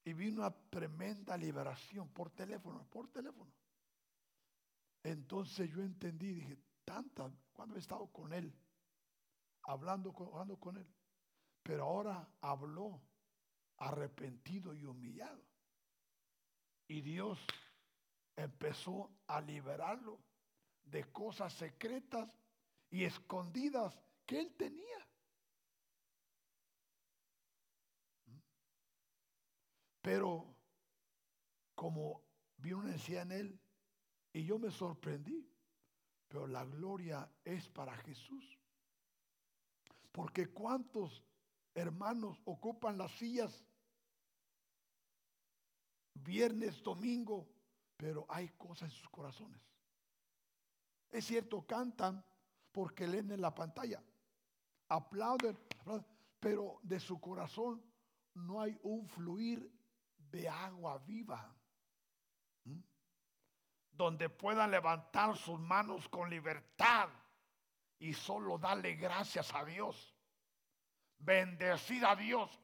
Y 0.04 0.14
vino 0.14 0.42
una 0.42 0.52
tremenda 0.70 1.38
liberación 1.38 2.10
por 2.10 2.30
teléfono, 2.32 2.86
por 2.90 3.10
teléfono. 3.10 3.52
Entonces 5.04 5.70
yo 5.72 5.82
entendí, 5.82 6.34
dije, 6.34 6.60
tanta, 6.84 7.32
cuando 7.54 7.76
he 7.76 7.80
estado 7.80 8.08
con 8.08 8.34
él, 8.34 8.54
hablando, 9.64 10.14
hablando 10.32 10.58
con 10.58 10.78
él. 10.78 10.88
Pero 11.64 11.86
ahora 11.86 12.28
habló 12.42 13.02
arrepentido 13.78 14.74
y 14.74 14.86
humillado. 14.86 15.42
Y 16.88 17.02
Dios 17.02 17.40
empezó 18.36 19.12
a 19.28 19.42
liberarlo 19.42 20.20
de 20.86 21.04
cosas 21.12 21.54
secretas 21.54 22.30
y 22.90 23.04
escondidas 23.04 24.00
que 24.26 24.40
él 24.40 24.56
tenía. 24.56 25.08
Pero 30.02 30.56
como 31.74 32.22
vi 32.58 32.74
una 32.74 32.92
necesidad 32.92 33.24
en 33.24 33.32
él 33.32 33.60
y 34.34 34.46
yo 34.46 34.60
me 34.60 34.70
sorprendí, 34.70 35.50
pero 36.28 36.48
la 36.48 36.64
gloria 36.66 37.30
es 37.44 37.68
para 37.70 37.96
Jesús. 37.98 38.60
Porque 40.12 40.48
cuántos 40.48 41.24
hermanos 41.74 42.40
ocupan 42.46 42.98
las 42.98 43.12
sillas 43.14 43.66
viernes, 46.14 46.82
domingo, 46.82 47.48
pero 47.98 48.26
hay 48.30 48.50
cosas 48.50 48.92
en 48.92 48.98
sus 48.98 49.10
corazones. 49.10 49.62
Es 51.16 51.28
cierto, 51.28 51.66
cantan 51.66 52.22
porque 52.74 53.08
leen 53.08 53.32
en 53.32 53.40
la 53.40 53.56
pantalla, 53.56 54.04
aplauden, 54.90 55.58
pero 56.42 56.82
de 56.84 57.00
su 57.00 57.22
corazón 57.22 57.82
no 58.34 58.60
hay 58.60 58.78
un 58.84 59.08
fluir 59.08 59.72
de 60.18 60.50
agua 60.50 60.98
viva, 60.98 61.56
donde 63.94 64.28
puedan 64.28 64.72
levantar 64.72 65.38
sus 65.38 65.58
manos 65.58 66.10
con 66.10 66.30
libertad 66.30 67.08
y 67.98 68.12
solo 68.12 68.58
darle 68.58 68.96
gracias 68.96 69.56
a 69.56 69.64
Dios, 69.64 70.14
bendecir 71.18 72.06
a 72.06 72.18
Dios, 72.18 72.60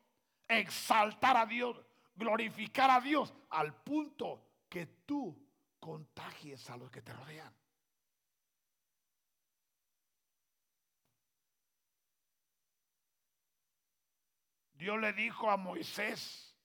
exaltar 0.49 1.37
a 1.37 1.45
Dios, 1.45 1.81
glorificar 2.15 2.89
a 2.89 2.99
Dios 2.99 3.33
al 3.51 3.81
punto 3.81 4.65
que 4.67 4.87
tú 5.05 5.41
contagies 5.79 6.69
a 6.69 6.75
los 6.75 6.91
que 6.91 7.01
te 7.01 7.13
rodean. 7.13 7.60
Dios 14.81 14.99
le 14.99 15.13
dijo 15.13 15.47
a 15.51 15.57
Moisés, 15.57 16.57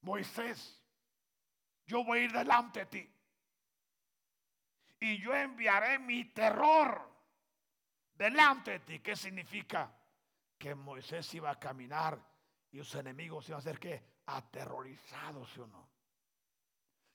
Moisés, 0.00 0.82
yo 1.84 2.02
voy 2.02 2.20
a 2.20 2.22
ir 2.22 2.32
delante 2.32 2.80
de 2.80 2.86
ti. 2.86 3.14
Y 5.00 5.18
yo 5.18 5.34
enviaré 5.34 5.98
mi 5.98 6.24
terror 6.32 7.14
delante 8.14 8.70
de 8.70 8.78
ti. 8.78 9.00
¿Qué 9.00 9.14
significa? 9.14 9.94
Que 10.56 10.74
Moisés 10.74 11.34
iba 11.34 11.50
a 11.50 11.60
caminar 11.60 12.18
y 12.70 12.78
sus 12.78 12.94
enemigos 12.94 13.46
iban 13.50 13.58
a 13.58 13.62
ser 13.62 13.78
que 13.78 14.22
aterrorizados, 14.24 15.52
¿sí 15.52 15.60
o 15.60 15.66
no? 15.66 15.90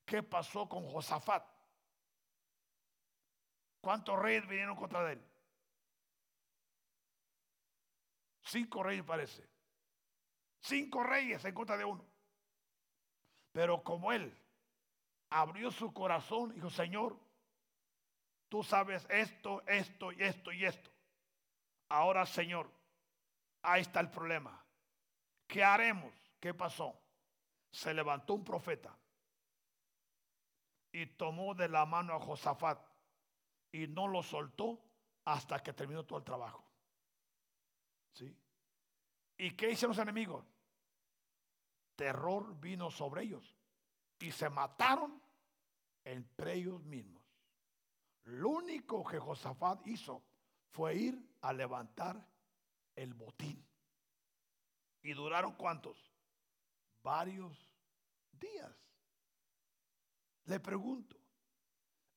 ¿Qué 0.05 0.21
pasó 0.21 0.69
con 0.69 0.87
Josafat? 0.87 1.43
¿Cuántos 3.81 4.19
reyes 4.19 4.47
vinieron 4.47 4.75
contra 4.75 5.11
él? 5.11 5.19
Cinco 8.47 8.81
reyes 8.81 9.03
parece. 9.03 9.45
Cinco 10.59 11.03
reyes 11.03 11.43
en 11.43 11.53
contra 11.53 11.77
de 11.77 11.85
uno. 11.85 12.05
Pero 13.51 13.83
como 13.83 14.11
él 14.13 14.33
abrió 15.29 15.69
su 15.71 15.93
corazón, 15.93 16.53
dijo, 16.53 16.69
Señor, 16.69 17.17
tú 18.47 18.63
sabes 18.63 19.05
esto, 19.09 19.63
esto 19.67 20.11
y 20.13 20.23
esto 20.23 20.51
y 20.51 20.65
esto. 20.65 20.89
Ahora, 21.89 22.25
Señor, 22.25 22.71
ahí 23.63 23.81
está 23.81 23.99
el 23.99 24.09
problema. 24.09 24.63
¿Qué 25.45 25.63
haremos? 25.63 26.13
¿Qué 26.39 26.53
pasó? 26.53 26.97
Se 27.71 27.93
levantó 27.93 28.33
un 28.33 28.45
profeta 28.45 28.97
y 30.91 31.05
tomó 31.05 31.53
de 31.53 31.67
la 31.67 31.85
mano 31.85 32.13
a 32.13 32.19
Josafat 32.19 32.79
y 33.71 33.87
no 33.87 34.07
lo 34.07 34.23
soltó 34.23 34.79
hasta 35.25 35.61
que 35.61 35.73
terminó 35.73 36.05
todo 36.05 36.19
el 36.19 36.25
trabajo. 36.25 36.66
¿Sí? 38.17 38.35
¿Y 39.37 39.51
qué 39.51 39.69
hicieron 39.69 39.95
los 39.95 40.01
enemigos? 40.01 40.43
Terror 41.95 42.59
vino 42.59 42.89
sobre 42.89 43.23
ellos 43.23 43.55
y 44.19 44.31
se 44.31 44.49
mataron 44.49 45.21
entre 46.03 46.55
ellos 46.55 46.83
mismos. 46.83 47.23
Lo 48.23 48.49
único 48.49 49.05
que 49.05 49.19
Josafat 49.19 49.85
hizo 49.85 50.23
fue 50.71 50.95
ir 50.95 51.37
a 51.41 51.53
levantar 51.53 52.27
el 52.95 53.13
botín. 53.13 53.63
¿Y 55.03 55.13
duraron 55.13 55.53
cuántos? 55.53 56.11
Varios 57.03 57.69
días. 58.31 58.75
Le 60.45 60.59
pregunto, 60.59 61.15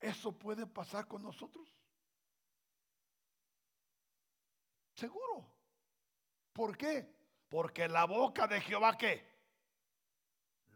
¿eso 0.00 0.32
puede 0.32 0.66
pasar 0.66 1.06
con 1.06 1.22
nosotros? 1.22 1.68
Seguro. 4.94 5.59
¿Por 6.60 6.76
qué? 6.76 7.10
Porque 7.48 7.88
la 7.88 8.04
boca 8.04 8.46
de 8.46 8.60
Jehová 8.60 8.94
qué? 8.98 9.26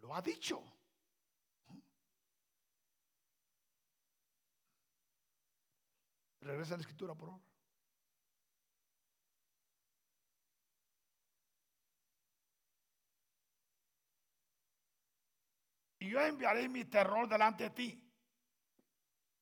Lo 0.01 0.14
ha 0.14 0.23
dicho. 0.23 0.64
Regresa 6.40 6.73
a 6.73 6.77
la 6.79 6.81
escritura, 6.81 7.14
por 7.14 7.29
favor. 7.29 7.42
Y 15.99 16.09
yo 16.09 16.18
enviaré 16.23 16.66
mi 16.70 16.87
terror 16.87 17.29
delante 17.29 17.64
de 17.64 17.70
ti 17.70 18.12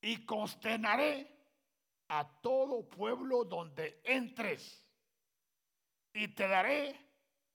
y 0.01 0.27
consternaré 0.27 1.39
a 2.09 2.41
todo 2.41 2.89
pueblo 2.89 3.45
donde 3.45 4.01
entres 4.03 4.82
y 6.13 6.29
te 6.29 6.47
daré 6.49 6.99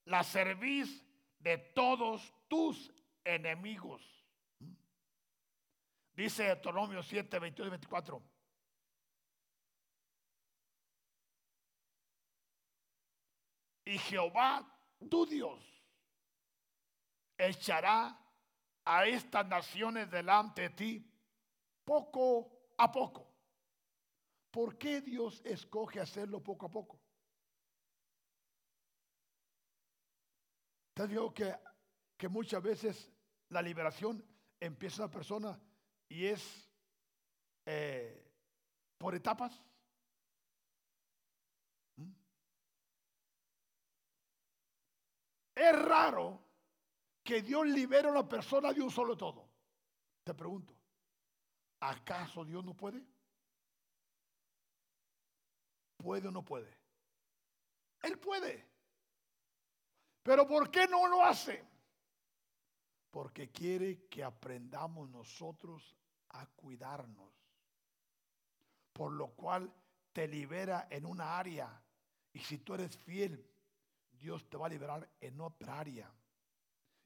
la 0.04 0.24
cerviz 0.24 1.04
de 1.38 1.58
todos 1.58 2.32
tus 2.48 2.92
enemigos. 3.24 4.02
Dice 6.14 6.44
Deuteronomio 6.44 7.02
7, 7.02 7.38
22 7.38 7.66
y 7.66 7.70
24. 7.70 8.22
Y 13.84 13.98
Jehová, 13.98 14.66
tu 15.08 15.24
Dios, 15.24 15.64
echará 17.38 18.18
a 18.84 19.06
estas 19.06 19.46
naciones 19.46 20.10
delante 20.10 20.62
de 20.62 20.70
ti 20.70 21.10
poco 21.84 22.72
a 22.76 22.90
poco. 22.90 23.32
¿Por 24.50 24.76
qué 24.76 25.00
Dios 25.00 25.40
escoge 25.44 26.00
hacerlo 26.00 26.42
poco 26.42 26.66
a 26.66 26.70
poco? 26.70 27.00
Te 30.98 31.06
digo 31.06 31.32
que, 31.32 32.28
muchas 32.28 32.60
veces 32.60 33.12
la 33.50 33.62
liberación 33.62 34.20
empieza 34.58 35.04
una 35.04 35.12
persona 35.12 35.56
y 36.08 36.24
es 36.24 36.68
eh, 37.64 38.34
por 38.98 39.14
etapas. 39.14 39.62
¿Mm? 41.98 42.10
Es 45.54 45.82
raro 45.82 46.42
que 47.22 47.42
Dios 47.42 47.68
libere 47.68 48.08
a 48.08 48.10
una 48.10 48.28
persona 48.28 48.72
de 48.72 48.80
un 48.80 48.90
solo 48.90 49.16
todo. 49.16 49.48
Te 50.24 50.34
pregunto, 50.34 50.76
¿acaso 51.78 52.44
Dios 52.44 52.64
no 52.64 52.76
puede? 52.76 53.06
¿Puede 55.96 56.26
o 56.26 56.32
no 56.32 56.44
puede? 56.44 56.76
Él 58.02 58.18
puede. 58.18 58.67
Pero 60.22 60.46
¿por 60.46 60.70
qué 60.70 60.86
no 60.86 61.06
lo 61.06 61.24
hace? 61.24 61.64
Porque 63.10 63.50
quiere 63.50 64.06
que 64.08 64.22
aprendamos 64.22 65.08
nosotros 65.08 65.96
a 66.30 66.46
cuidarnos. 66.46 67.32
Por 68.92 69.12
lo 69.12 69.28
cual 69.28 69.72
te 70.12 70.28
libera 70.28 70.88
en 70.90 71.06
una 71.06 71.38
área. 71.38 71.82
Y 72.32 72.40
si 72.40 72.58
tú 72.58 72.74
eres 72.74 72.96
fiel, 72.96 73.44
Dios 74.12 74.48
te 74.48 74.56
va 74.56 74.66
a 74.66 74.70
liberar 74.70 75.08
en 75.20 75.40
otra 75.40 75.78
área. 75.78 76.12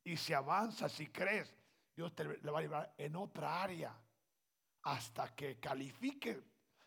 Y 0.04 0.16
si 0.16 0.32
avanzas, 0.32 0.92
si 0.92 1.08
crees, 1.08 1.54
Dios 1.94 2.14
te 2.14 2.24
va 2.24 2.58
a 2.58 2.62
llevar 2.62 2.94
en 2.96 3.16
otra 3.16 3.62
área 3.62 3.94
hasta 4.82 5.34
que 5.34 5.60
califique 5.60 6.42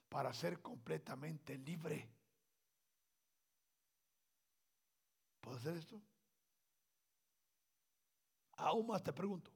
para 0.09 0.33
ser 0.33 0.61
completamente 0.61 1.57
libre. 1.57 2.09
¿Puede 5.39 5.59
ser 5.59 5.77
esto? 5.77 6.01
Aún 8.57 8.87
más 8.87 9.03
te 9.03 9.13
pregunto, 9.13 9.51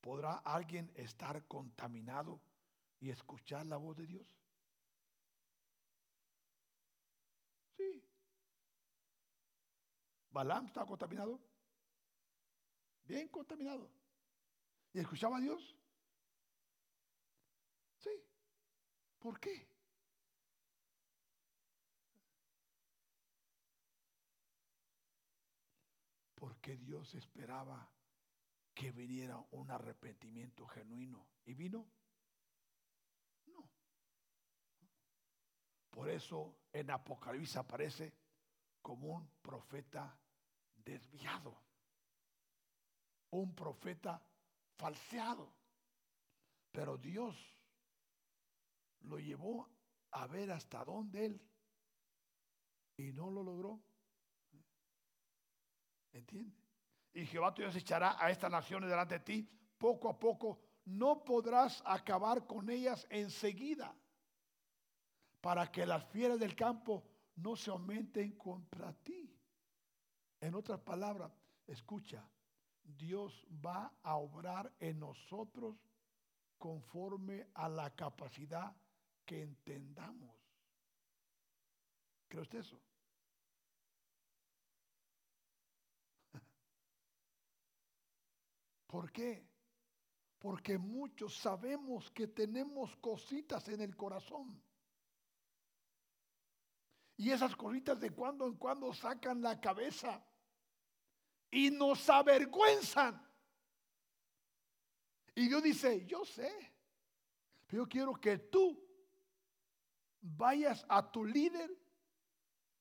¿podrá 0.00 0.34
alguien 0.38 0.92
estar 0.94 1.46
contaminado 1.46 2.40
y 3.00 3.10
escuchar 3.10 3.66
la 3.66 3.76
voz 3.76 3.96
de 3.96 4.06
Dios? 4.06 4.26
Sí. 7.76 8.04
¿Balaam 10.30 10.66
está 10.66 10.84
contaminado? 10.84 11.40
bien 13.12 13.28
contaminado. 13.28 13.90
¿Y 14.92 15.00
escuchaba 15.00 15.36
a 15.36 15.40
Dios? 15.40 15.76
Sí. 17.98 18.10
¿Por 19.18 19.38
qué? 19.38 19.68
Porque 26.34 26.76
Dios 26.76 27.14
esperaba 27.14 27.88
que 28.74 28.90
viniera 28.90 29.38
un 29.52 29.70
arrepentimiento 29.70 30.66
genuino. 30.66 31.26
¿Y 31.44 31.54
vino? 31.54 31.86
No. 33.46 33.68
Por 35.90 36.08
eso 36.08 36.56
en 36.72 36.90
Apocalipsis 36.90 37.56
aparece 37.56 38.12
como 38.80 39.08
un 39.08 39.28
profeta 39.42 40.18
desviado 40.74 41.62
un 43.32 43.54
profeta 43.54 44.22
falseado. 44.76 45.52
Pero 46.70 46.96
Dios 46.96 47.36
lo 49.00 49.18
llevó 49.18 49.68
a 50.12 50.26
ver 50.26 50.52
hasta 50.52 50.84
dónde 50.84 51.26
él 51.26 51.50
y 52.96 53.12
no 53.12 53.30
lo 53.30 53.42
logró. 53.42 53.82
¿Entiende? 56.12 56.61
Y 57.14 57.26
Jehová 57.26 57.52
tu 57.52 57.62
Dios 57.62 57.76
echará 57.76 58.16
a 58.18 58.30
estas 58.30 58.50
naciones 58.50 58.88
delante 58.88 59.18
de 59.18 59.24
ti 59.24 59.48
poco 59.78 60.08
a 60.08 60.18
poco. 60.18 60.60
No 60.84 61.22
podrás 61.22 61.82
acabar 61.84 62.46
con 62.46 62.70
ellas 62.70 63.06
enseguida 63.10 63.94
para 65.40 65.70
que 65.70 65.84
las 65.86 66.04
fieras 66.06 66.38
del 66.38 66.56
campo 66.56 67.04
no 67.36 67.56
se 67.56 67.70
aumenten 67.70 68.32
contra 68.32 68.92
ti. 68.92 69.28
En 70.40 70.54
otras 70.54 70.80
palabras, 70.80 71.30
escucha, 71.66 72.28
Dios 72.82 73.46
va 73.64 73.92
a 74.02 74.16
obrar 74.16 74.72
en 74.80 74.98
nosotros 74.98 75.76
conforme 76.58 77.48
a 77.54 77.68
la 77.68 77.94
capacidad 77.94 78.74
que 79.24 79.42
entendamos. 79.42 80.34
¿Cree 82.28 82.42
usted 82.42 82.60
eso? 82.60 82.80
¿Por 88.92 89.10
qué? 89.10 89.48
Porque 90.38 90.76
muchos 90.76 91.34
sabemos 91.38 92.10
que 92.10 92.26
tenemos 92.26 92.94
cositas 92.96 93.66
en 93.68 93.80
el 93.80 93.96
corazón. 93.96 94.62
Y 97.16 97.30
esas 97.30 97.56
cositas 97.56 97.98
de 97.98 98.10
cuando 98.10 98.46
en 98.46 98.56
cuando 98.56 98.92
sacan 98.92 99.40
la 99.40 99.58
cabeza 99.58 100.22
y 101.50 101.70
nos 101.70 102.06
avergüenzan. 102.10 103.26
Y 105.36 105.48
Dios 105.48 105.62
dice, 105.62 106.04
yo 106.04 106.26
sé, 106.26 106.52
pero 107.66 107.84
yo 107.84 107.88
quiero 107.88 108.12
que 108.12 108.36
tú 108.36 108.78
vayas 110.20 110.84
a 110.86 111.10
tu 111.10 111.24
líder 111.24 111.74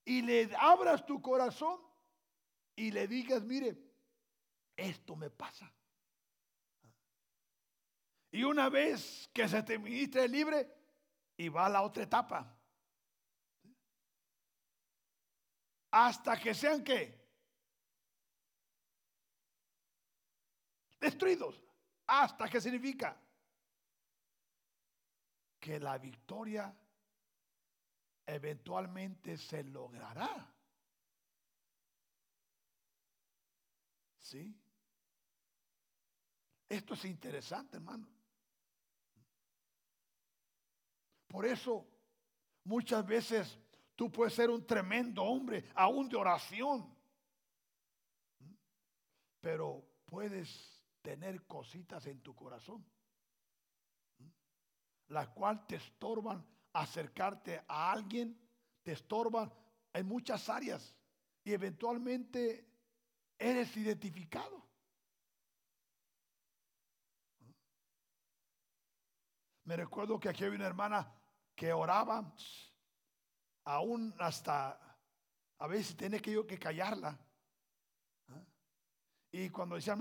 y 0.03 0.23
le 0.23 0.53
abras 0.59 1.05
tu 1.05 1.21
corazón 1.21 1.79
y 2.75 2.91
le 2.91 3.07
digas, 3.07 3.45
mire, 3.45 3.81
esto 4.75 5.15
me 5.15 5.29
pasa. 5.29 5.73
Y 8.31 8.43
una 8.43 8.69
vez 8.69 9.29
que 9.33 9.47
se 9.47 9.61
te 9.63 9.77
ministre 9.77 10.27
libre, 10.27 10.81
y 11.37 11.49
va 11.49 11.65
a 11.65 11.69
la 11.69 11.81
otra 11.81 12.03
etapa. 12.03 12.55
Hasta 15.89 16.39
que 16.39 16.53
sean 16.53 16.83
qué? 16.83 17.19
Destruidos. 20.99 21.63
Hasta 22.05 22.47
que 22.47 22.61
significa 22.61 23.19
que 25.59 25.79
la 25.79 25.97
victoria 25.97 26.73
eventualmente 28.25 29.37
se 29.37 29.63
logrará. 29.63 30.47
¿Sí? 34.19 34.55
Esto 36.69 36.93
es 36.93 37.05
interesante, 37.05 37.77
hermano. 37.77 38.20
Por 41.31 41.45
eso, 41.45 41.87
muchas 42.65 43.05
veces 43.05 43.57
tú 43.95 44.11
puedes 44.11 44.33
ser 44.33 44.49
un 44.49 44.67
tremendo 44.67 45.23
hombre, 45.23 45.63
aún 45.75 46.09
de 46.09 46.17
oración, 46.17 46.93
pero 49.39 49.83
puedes 50.05 50.83
tener 51.01 51.45
cositas 51.47 52.05
en 52.05 52.21
tu 52.21 52.35
corazón, 52.35 52.85
las 55.07 55.29
cuales 55.29 55.65
te 55.67 55.77
estorban 55.77 56.45
acercarte 56.73 57.63
a 57.67 57.91
alguien, 57.91 58.37
te 58.83 58.91
estorban 58.91 59.53
en 59.93 60.07
muchas 60.07 60.49
áreas 60.49 60.95
y 61.43 61.53
eventualmente 61.53 62.67
eres 63.37 63.75
identificado. 63.77 64.65
Me 69.63 69.77
recuerdo 69.77 70.19
que 70.19 70.27
aquí 70.27 70.43
había 70.43 70.57
una 70.57 70.67
hermana 70.67 71.20
que 71.61 71.71
oraba, 71.71 72.25
aún 73.65 74.15
hasta 74.17 74.79
a 75.59 75.67
veces 75.67 75.95
tiene 75.95 76.19
que 76.19 76.31
yo 76.31 76.47
que 76.47 76.57
callarla. 76.57 77.15
¿ah? 78.29 78.43
Y 79.31 79.47
cuando 79.51 79.75
decía, 79.75 79.95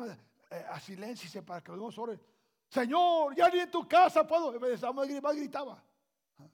eh, 0.52 0.64
a 0.70 0.80
silencio 0.80 1.44
para 1.44 1.62
que 1.62 1.72
los 1.72 1.98
ore, 1.98 2.18
Señor, 2.70 3.36
ya 3.36 3.50
ni 3.50 3.58
en 3.58 3.70
tu 3.70 3.86
casa 3.86 4.26
puedo. 4.26 4.58
Más 4.58 5.36
gritaba. 5.36 5.84
¿ah? 6.38 6.48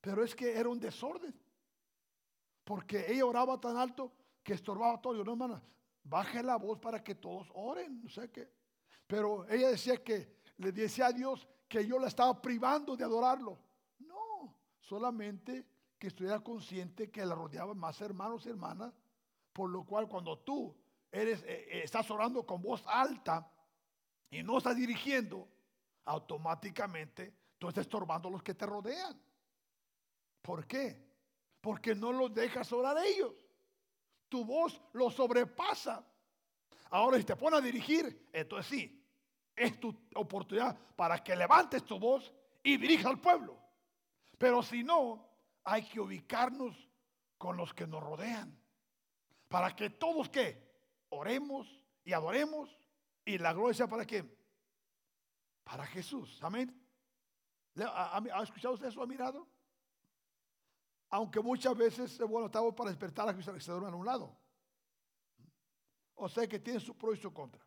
Pero 0.00 0.22
es 0.22 0.36
que 0.36 0.56
era 0.56 0.68
un 0.68 0.78
desorden. 0.78 1.34
Porque 2.62 3.12
ella 3.12 3.26
oraba 3.26 3.60
tan 3.60 3.76
alto 3.76 4.12
que 4.44 4.52
estorbaba 4.52 5.00
todo. 5.00 5.16
Yo 5.16 5.24
no, 5.24 5.32
hermana, 5.32 5.60
baje 6.04 6.44
la 6.44 6.58
voz 6.58 6.78
para 6.78 7.02
que 7.02 7.16
todos 7.16 7.48
oren. 7.54 8.04
No 8.04 8.08
sé 8.08 8.30
qué. 8.30 8.48
Pero 9.08 9.48
ella 9.48 9.70
decía 9.70 9.96
que 9.96 10.36
le 10.58 10.70
decía 10.70 11.06
a 11.06 11.12
Dios 11.12 11.48
que 11.68 11.86
yo 11.86 11.98
la 11.98 12.08
estaba 12.08 12.40
privando 12.40 12.96
de 12.96 13.04
adorarlo 13.04 13.58
solamente 14.84 15.66
que 15.98 16.08
estuviera 16.08 16.40
consciente 16.40 17.10
que 17.10 17.24
la 17.24 17.34
rodeaban 17.34 17.78
más 17.78 18.00
hermanos 18.00 18.44
y 18.44 18.50
hermanas, 18.50 18.92
por 19.52 19.70
lo 19.70 19.84
cual 19.84 20.08
cuando 20.08 20.38
tú 20.38 20.76
eres, 21.10 21.42
eh, 21.42 21.66
eh, 21.68 21.80
estás 21.84 22.10
orando 22.10 22.44
con 22.44 22.60
voz 22.60 22.82
alta 22.86 23.50
y 24.30 24.42
no 24.42 24.58
estás 24.58 24.76
dirigiendo, 24.76 25.48
automáticamente 26.04 27.34
tú 27.58 27.68
estás 27.68 27.82
estorbando 27.82 28.28
a 28.28 28.32
los 28.32 28.42
que 28.42 28.54
te 28.54 28.66
rodean. 28.66 29.18
¿Por 30.42 30.66
qué? 30.66 31.02
Porque 31.60 31.94
no 31.94 32.12
los 32.12 32.34
dejas 32.34 32.70
orar 32.72 32.98
a 32.98 33.06
ellos. 33.06 33.32
Tu 34.28 34.44
voz 34.44 34.80
los 34.92 35.14
sobrepasa. 35.14 36.04
Ahora, 36.90 37.16
si 37.16 37.24
te 37.24 37.36
pones 37.36 37.60
a 37.60 37.62
dirigir, 37.62 38.28
entonces 38.32 38.66
sí, 38.66 39.03
es 39.56 39.78
tu 39.78 39.94
oportunidad 40.14 40.76
para 40.96 41.22
que 41.22 41.36
levantes 41.36 41.84
tu 41.84 41.98
voz 41.98 42.32
y 42.62 42.76
dirija 42.76 43.08
al 43.08 43.20
pueblo. 43.20 43.56
Pero 44.38 44.62
si 44.62 44.82
no, 44.82 45.28
hay 45.64 45.84
que 45.84 46.00
ubicarnos 46.00 46.88
con 47.38 47.56
los 47.56 47.72
que 47.72 47.86
nos 47.86 48.02
rodean. 48.02 48.58
Para 49.48 49.74
que 49.74 49.90
todos 49.90 50.28
que 50.28 50.62
oremos 51.10 51.80
y 52.04 52.12
adoremos 52.12 52.76
y 53.24 53.38
la 53.38 53.52
gloria 53.52 53.74
sea 53.74 53.86
para 53.86 54.04
quién? 54.04 54.34
Para 55.62 55.86
Jesús. 55.86 56.42
Amén. 56.42 56.80
¿Ha, 57.76 58.42
escuchado 58.42 58.74
usted 58.74 58.88
eso? 58.88 59.02
¿Ha 59.02 59.06
mirado? 59.06 59.48
Aunque 61.10 61.40
muchas 61.40 61.76
veces, 61.76 62.18
bueno, 62.20 62.46
estamos 62.46 62.74
para 62.74 62.90
despertar 62.90 63.28
a 63.28 63.34
que 63.34 63.42
se 63.42 63.70
duerme 63.70 63.88
a 63.88 63.94
un 63.94 64.06
lado. 64.06 64.36
O 66.16 66.28
sea 66.28 66.46
que 66.46 66.58
tiene 66.58 66.80
su 66.80 66.96
pro 66.96 67.12
y 67.12 67.16
su 67.16 67.32
contra. 67.32 67.64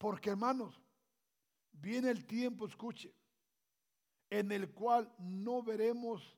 Porque 0.00 0.30
hermanos, 0.30 0.80
Viene 1.80 2.10
el 2.10 2.26
tiempo, 2.26 2.66
escuche, 2.66 3.14
en 4.28 4.52
el 4.52 4.72
cual 4.72 5.12
no 5.18 5.62
veremos 5.62 6.36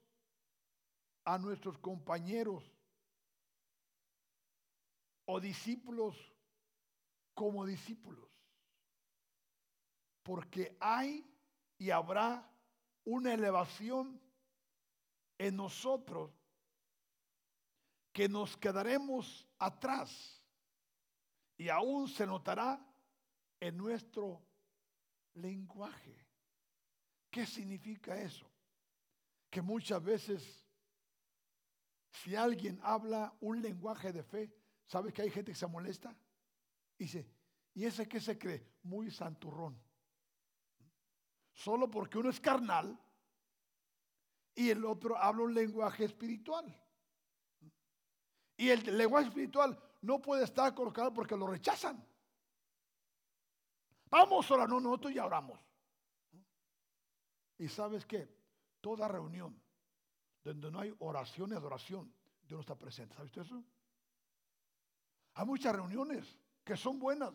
a 1.24 1.36
nuestros 1.36 1.78
compañeros 1.78 2.64
o 5.24 5.40
discípulos 5.40 6.16
como 7.34 7.66
discípulos. 7.66 8.28
Porque 10.22 10.76
hay 10.78 11.28
y 11.76 11.90
habrá 11.90 12.48
una 13.04 13.34
elevación 13.34 14.20
en 15.38 15.56
nosotros 15.56 16.30
que 18.12 18.28
nos 18.28 18.56
quedaremos 18.56 19.44
atrás 19.58 20.40
y 21.56 21.68
aún 21.68 22.06
se 22.06 22.26
notará 22.26 22.91
en 23.62 23.76
nuestro 23.76 24.42
lenguaje. 25.34 26.26
¿Qué 27.30 27.46
significa 27.46 28.20
eso? 28.20 28.50
Que 29.48 29.62
muchas 29.62 30.02
veces, 30.02 30.66
si 32.10 32.34
alguien 32.34 32.80
habla 32.82 33.32
un 33.38 33.62
lenguaje 33.62 34.12
de 34.12 34.24
fe, 34.24 34.52
¿sabes 34.84 35.14
que 35.14 35.22
hay 35.22 35.30
gente 35.30 35.52
que 35.52 35.58
se 35.58 35.68
molesta? 35.68 36.12
Y 36.98 37.04
dice, 37.04 37.30
¿y 37.74 37.84
ese 37.84 38.08
qué 38.08 38.18
se 38.18 38.36
cree? 38.36 38.66
Muy 38.82 39.12
santurrón. 39.12 39.80
Solo 41.52 41.88
porque 41.88 42.18
uno 42.18 42.30
es 42.30 42.40
carnal 42.40 42.98
y 44.56 44.70
el 44.70 44.84
otro 44.84 45.16
habla 45.16 45.44
un 45.44 45.54
lenguaje 45.54 46.04
espiritual. 46.04 46.66
Y 48.56 48.70
el 48.70 48.98
lenguaje 48.98 49.28
espiritual 49.28 49.80
no 50.00 50.20
puede 50.20 50.42
estar 50.42 50.74
colocado 50.74 51.14
porque 51.14 51.36
lo 51.36 51.46
rechazan. 51.46 52.04
Vamos 54.12 54.48
a 54.50 54.54
orar. 54.54 54.68
No, 54.68 54.78
nosotros 54.78 55.14
ya 55.14 55.24
oramos. 55.24 55.58
Y 57.56 57.66
sabes 57.66 58.04
qué? 58.04 58.28
Toda 58.82 59.08
reunión 59.08 59.58
donde 60.44 60.70
no 60.70 60.80
hay 60.80 60.94
oración 60.98 61.52
y 61.52 61.54
adoración, 61.54 62.12
Dios 62.42 62.58
no 62.58 62.60
está 62.60 62.74
presente. 62.76 63.14
¿Sabes 63.14 63.34
eso? 63.36 63.64
Hay 65.34 65.46
muchas 65.46 65.74
reuniones 65.74 66.38
que 66.62 66.76
son 66.76 66.98
buenas, 66.98 67.32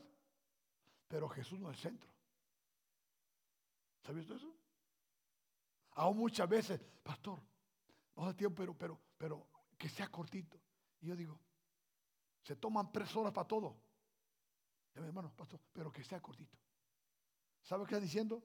pero 1.07 1.27
Jesús 1.29 1.59
no 1.59 1.71
es 1.71 1.77
el 1.77 1.81
centro. 1.81 2.09
¿Sabes 4.03 4.29
eso? 4.29 4.53
Aún 5.91 6.17
muchas 6.17 6.47
veces, 6.47 6.79
pastor, 7.01 7.41
no 8.15 8.35
tiempo, 8.35 8.57
pero, 8.57 8.77
pero, 8.77 8.99
pero 9.17 9.47
que 9.77 9.89
sea 9.89 10.09
cortito. 10.09 10.59
Y 11.01 11.07
yo 11.07 11.15
digo, 11.15 11.39
se 12.43 12.55
toman 12.55 12.91
tres 12.91 13.15
horas 13.15 13.33
para 13.33 13.47
todo. 13.47 13.75
mi 14.93 15.07
hermano, 15.07 15.31
pastor, 15.35 15.59
pero 15.73 15.91
que 15.91 16.03
sea 16.03 16.21
cortito. 16.21 16.55
¿Sabe 17.61 17.85
qué 17.85 17.95
está 17.95 18.03
diciendo? 18.03 18.43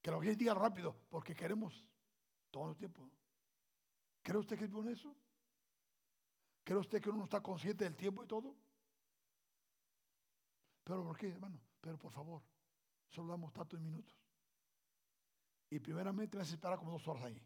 Que 0.00 0.10
lo 0.10 0.20
que 0.20 0.34
diga 0.34 0.54
rápido, 0.54 0.96
porque 1.08 1.34
queremos 1.34 1.88
todo 2.50 2.70
el 2.70 2.76
tiempo. 2.76 3.08
¿Cree 4.22 4.38
usted 4.38 4.58
que 4.58 4.64
es 4.64 4.70
bueno 4.70 4.90
eso? 4.90 5.14
¿Cree 6.64 6.78
usted 6.78 7.00
que 7.00 7.08
uno 7.08 7.18
no 7.18 7.24
está 7.24 7.42
consciente 7.42 7.84
del 7.84 7.96
tiempo 7.96 8.22
y 8.24 8.26
todo? 8.26 8.54
Pero 10.84 11.04
¿por 11.04 11.16
qué, 11.16 11.28
hermano? 11.28 11.60
Pero 11.80 11.98
por 11.98 12.12
favor, 12.12 12.42
solo 13.10 13.28
damos 13.28 13.52
tantos 13.52 13.80
minutos. 13.80 14.14
Y 15.70 15.78
primeramente 15.78 16.36
me 16.36 16.42
esperar 16.42 16.78
como 16.78 16.92
dos 16.92 17.08
horas 17.08 17.24
ahí. 17.24 17.42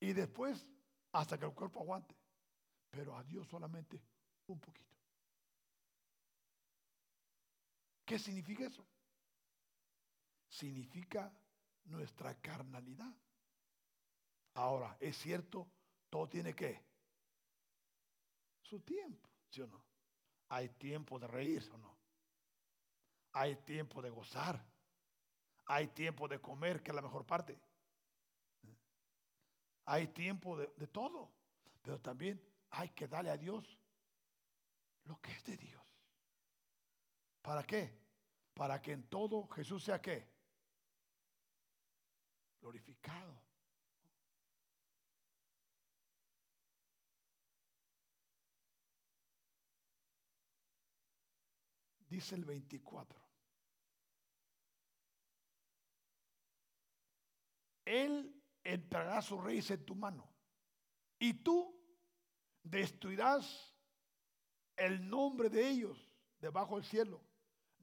Y 0.00 0.12
después, 0.12 0.66
hasta 1.12 1.38
que 1.38 1.46
el 1.46 1.54
cuerpo 1.54 1.80
aguante. 1.80 2.14
Pero 2.90 3.16
a 3.16 3.24
Dios 3.24 3.48
solamente 3.48 4.00
un 4.46 4.60
poquito. 4.60 4.93
¿Qué 8.06 8.18
significa 8.18 8.66
eso? 8.66 8.86
Significa 10.48 11.30
nuestra 11.84 12.34
carnalidad. 12.40 13.14
Ahora, 14.54 14.96
es 15.00 15.16
cierto, 15.18 15.68
todo 16.10 16.28
tiene 16.28 16.54
que 16.54 16.82
su 18.62 18.80
tiempo, 18.80 19.28
¿sí 19.48 19.60
o 19.60 19.66
no? 19.68 19.84
Hay 20.48 20.68
tiempo 20.70 21.18
de 21.18 21.26
reírse 21.28 21.70
o 21.72 21.78
no. 21.78 21.96
hay 23.32 23.56
tiempo 23.56 24.00
de 24.00 24.08
gozar, 24.10 24.64
hay 25.66 25.88
tiempo 25.88 26.26
de 26.28 26.40
comer, 26.40 26.82
que 26.82 26.90
es 26.90 26.94
la 26.94 27.02
mejor 27.02 27.26
parte. 27.26 27.58
Hay 29.86 30.08
tiempo 30.08 30.56
de, 30.58 30.70
de 30.76 30.86
todo, 30.86 31.32
pero 31.82 31.98
también 32.00 32.40
hay 32.70 32.90
que 32.90 33.08
darle 33.08 33.30
a 33.30 33.36
Dios 33.38 33.78
lo 35.04 35.20
que 35.20 35.32
es 35.32 35.44
de 35.44 35.56
Dios. 35.56 35.83
¿Para 37.44 37.62
qué? 37.62 37.94
Para 38.54 38.80
que 38.80 38.92
en 38.92 39.06
todo 39.06 39.46
Jesús 39.48 39.84
sea 39.84 40.00
qué? 40.00 40.26
Glorificado. 42.58 43.38
Dice 52.08 52.34
el 52.34 52.46
24. 52.46 53.20
Él 57.84 58.42
entrará 58.62 59.20
su 59.20 59.38
reyes 59.38 59.70
en 59.70 59.84
tu 59.84 59.94
mano 59.94 60.32
y 61.18 61.34
tú 61.34 61.78
destruirás 62.62 63.76
el 64.76 65.06
nombre 65.06 65.50
de 65.50 65.68
ellos 65.68 66.10
debajo 66.40 66.76
del 66.76 66.84
cielo. 66.84 67.33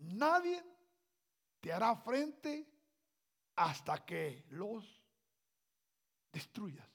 Nadie 0.02 0.64
te 1.60 1.72
hará 1.72 1.96
frente 1.96 2.68
hasta 3.56 4.04
que 4.04 4.46
los 4.50 5.02
destruyas. 6.32 6.88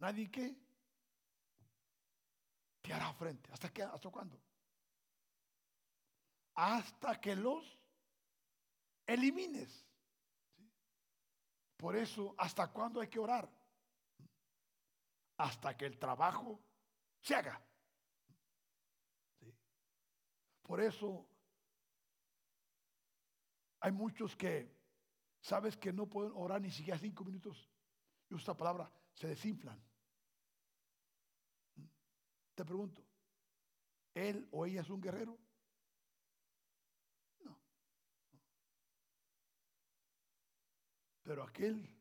Nadie 0.00 0.30
que 0.30 0.56
te 2.82 2.92
hará 2.92 3.12
frente. 3.12 3.52
¿Hasta 3.52 3.72
qué? 3.72 3.82
¿Hasta 3.82 4.10
cuándo? 4.10 4.40
Hasta 6.54 7.20
que 7.20 7.36
los 7.36 7.78
elimines. 9.06 9.86
Por 11.76 11.96
eso, 11.96 12.34
¿hasta 12.36 12.68
cuándo 12.72 13.00
hay 13.00 13.08
que 13.08 13.18
orar? 13.18 13.48
Hasta 15.36 15.76
que 15.76 15.86
el 15.86 15.98
trabajo 15.98 16.60
se 17.20 17.34
haga. 17.34 17.69
Por 20.70 20.80
eso 20.80 21.26
hay 23.80 23.90
muchos 23.90 24.36
que, 24.36 24.72
sabes 25.40 25.76
que 25.76 25.92
no 25.92 26.08
pueden 26.08 26.30
orar 26.36 26.60
ni 26.60 26.70
siquiera 26.70 26.96
cinco 26.96 27.24
minutos. 27.24 27.68
Y 28.28 28.36
esta 28.36 28.56
palabra, 28.56 28.88
se 29.12 29.26
desinflan. 29.26 29.82
Te 32.54 32.64
pregunto, 32.64 33.04
¿él 34.14 34.46
o 34.52 34.64
ella 34.64 34.82
es 34.82 34.90
un 34.90 35.00
guerrero? 35.00 35.36
No. 37.40 37.58
Pero 41.24 41.42
aquel 41.42 42.00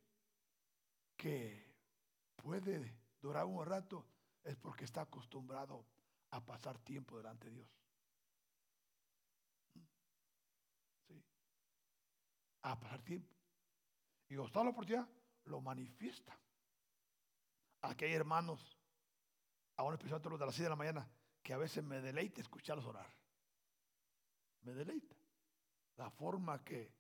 que 1.18 1.74
puede 2.36 3.00
durar 3.20 3.46
un 3.46 3.66
rato 3.66 4.06
es 4.44 4.56
porque 4.58 4.86
está 4.86 5.02
acostumbrado 5.02 5.88
a 6.30 6.46
pasar 6.46 6.78
tiempo 6.78 7.18
delante 7.18 7.50
de 7.50 7.56
Dios. 7.56 7.80
¿Sí? 11.08 11.24
A 12.62 12.80
pasar 12.80 13.02
tiempo. 13.02 13.34
Y 14.28 14.40
está 14.40 14.64
la 14.64 14.70
oportunidad, 14.70 15.08
lo 15.46 15.62
manifiesta. 15.62 16.38
Aquí 17.82 18.06
hay 18.06 18.14
hermanos 18.14 18.80
aún 19.80 19.94
especialmente 19.94 20.30
los 20.30 20.40
de 20.40 20.46
las 20.46 20.56
6 20.56 20.64
de 20.66 20.70
la 20.70 20.76
mañana, 20.76 21.10
que 21.42 21.54
a 21.54 21.58
veces 21.58 21.82
me 21.84 22.02
deleita 22.02 22.42
escucharlos 22.42 22.86
orar. 22.86 23.10
Me 24.62 24.74
deleita. 24.74 25.16
La 25.96 26.10
forma 26.10 26.62
que... 26.66 26.92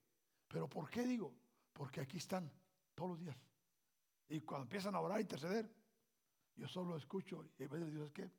Pero 0.48 0.69
¿por 0.69 0.89
qué 0.89 1.04
digo? 1.04 1.36
Porque 1.74 2.00
aquí 2.00 2.17
están 2.17 2.50
todos 2.95 3.12
los 3.12 3.19
días. 3.19 3.36
Y 4.30 4.39
cuando 4.41 4.63
empiezan 4.63 4.95
a 4.95 5.02
orar 5.02 5.17
e 5.17 5.24
interceder, 5.24 5.69
yo 6.56 6.69
solo 6.69 6.95
escucho 6.95 7.50
y 7.58 7.63
a 7.63 7.67
veces 7.67 7.91
digo, 7.91 8.06
es 8.06 8.13
que 8.13 8.32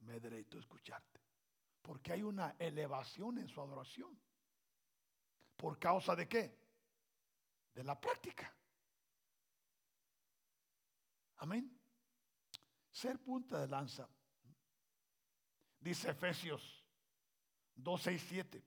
me 0.00 0.18
deleito 0.18 0.58
escucharte. 0.58 1.20
Porque 1.82 2.12
hay 2.12 2.22
una 2.22 2.56
elevación 2.58 3.36
en 3.36 3.48
su 3.48 3.60
adoración. 3.60 4.18
¿Por 5.62 5.78
causa 5.78 6.16
de 6.16 6.26
qué? 6.26 6.58
De 7.72 7.84
la 7.84 8.00
práctica. 8.00 8.52
Amén. 11.36 11.80
Ser 12.90 13.20
punta 13.20 13.60
de 13.60 13.68
lanza. 13.68 14.08
Dice 15.78 16.10
Efesios 16.10 16.84
2, 17.76 18.02
6, 18.02 18.26
7. 18.28 18.64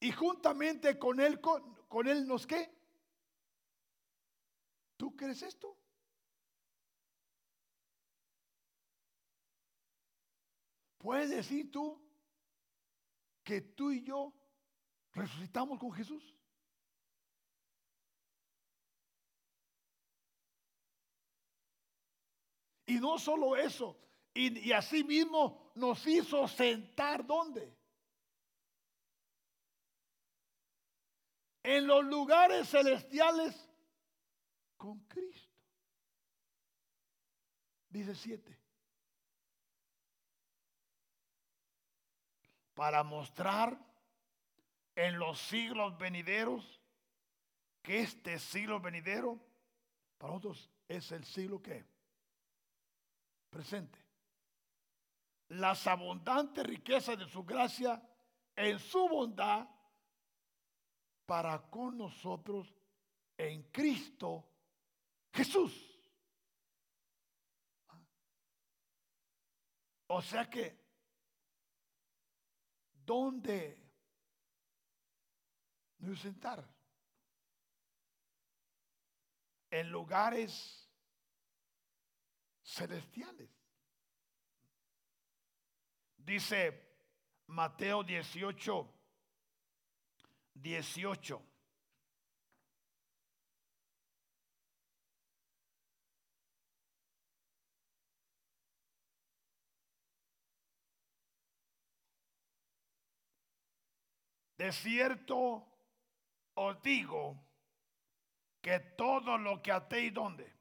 Y 0.00 0.12
juntamente 0.12 0.98
con 0.98 1.20
él, 1.20 1.38
con, 1.38 1.74
con 1.86 2.08
él 2.08 2.26
nos 2.26 2.46
qué? 2.46 2.74
¿Tú 4.96 5.14
crees 5.14 5.42
esto? 5.42 5.76
¿Puedes 10.98 11.30
decir 11.30 11.70
tú 11.70 12.00
que 13.44 13.60
tú 13.60 13.92
y 13.92 14.02
yo 14.02 14.32
resucitamos 15.12 15.78
con 15.78 15.92
Jesús? 15.92 16.34
Y 22.86 22.98
no 22.98 23.18
solo 23.18 23.54
eso, 23.54 23.96
y, 24.34 24.72
así 24.72 25.04
mismo 25.04 25.72
nos 25.74 26.06
hizo 26.06 26.48
sentar 26.48 27.26
¿dónde? 27.26 27.76
En 31.62 31.86
los 31.86 32.04
lugares 32.04 32.68
celestiales 32.68 33.54
con 34.76 35.00
Cristo. 35.00 35.52
Dice 37.90 38.14
siete. 38.14 38.58
Para 42.78 43.02
mostrar 43.02 43.76
en 44.94 45.18
los 45.18 45.40
siglos 45.40 45.98
venideros 45.98 46.80
que 47.82 48.02
este 48.02 48.38
siglo 48.38 48.78
venidero 48.78 49.36
para 50.16 50.34
nosotros 50.34 50.70
es 50.86 51.10
el 51.10 51.24
siglo 51.24 51.60
que 51.60 51.84
presente. 53.50 53.98
Las 55.48 55.88
abundantes 55.88 56.64
riquezas 56.64 57.18
de 57.18 57.26
su 57.26 57.42
gracia 57.42 58.00
en 58.54 58.78
su 58.78 59.08
bondad 59.08 59.66
para 61.26 61.60
con 61.62 61.98
nosotros 61.98 62.72
en 63.36 63.64
Cristo 63.72 64.48
Jesús. 65.32 66.00
O 70.06 70.22
sea 70.22 70.48
que, 70.48 70.77
¿dónde 73.08 73.82
nos 76.00 76.20
sentar? 76.20 76.62
En 79.70 79.90
lugares 79.90 80.86
celestiales. 82.62 83.48
Dice 86.18 86.60
Mateo 87.46 88.04
18, 88.04 88.94
18. 90.52 91.57
De 104.58 104.72
cierto 104.72 105.64
os 106.54 106.82
digo 106.82 107.40
que 108.60 108.80
todo 108.80 109.38
lo 109.38 109.62
que 109.62 109.70
atéis, 109.70 110.12
¿dónde? 110.12 110.52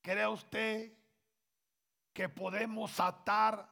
¿Cree 0.00 0.26
usted 0.26 0.96
que 2.14 2.30
podemos 2.30 2.98
atar 2.98 3.68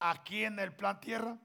aquí 0.00 0.44
en 0.44 0.58
el 0.58 0.74
plan 0.74 0.98
tierra? 0.98 1.38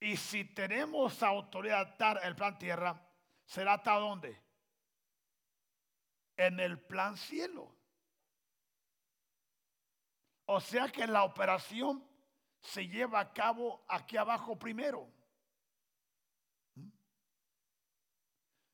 Y 0.00 0.16
si 0.16 0.44
tenemos 0.44 1.22
autoridad 1.22 1.86
de 1.86 1.92
atar 1.92 2.20
el 2.24 2.34
plan 2.34 2.58
tierra, 2.58 2.98
¿será 3.44 3.74
atado 3.74 4.08
dónde? 4.08 4.42
En 6.38 6.60
el 6.60 6.80
plan 6.80 7.18
cielo. 7.18 7.76
O 10.46 10.60
sea 10.60 10.88
que 10.88 11.06
la 11.06 11.24
operación 11.24 12.06
se 12.60 12.86
lleva 12.86 13.20
a 13.20 13.32
cabo 13.32 13.84
aquí 13.88 14.16
abajo 14.16 14.58
primero. 14.58 15.08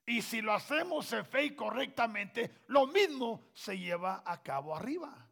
Y 0.06 0.22
si 0.22 0.42
lo 0.42 0.52
hacemos 0.52 1.12
en 1.12 1.24
fe 1.24 1.44
y 1.44 1.54
correctamente, 1.54 2.62
lo 2.66 2.86
mismo 2.86 3.50
se 3.54 3.78
lleva 3.78 4.22
a 4.26 4.42
cabo 4.42 4.74
arriba. 4.74 5.28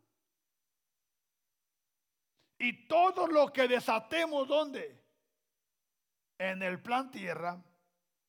Y 2.59 2.87
todo 2.87 3.27
lo 3.27 3.53
que 3.53 3.67
desatemos, 3.67 4.47
¿dónde? 4.47 5.05
En 6.39 6.63
el 6.63 6.81
plan 6.81 7.11
tierra, 7.11 7.61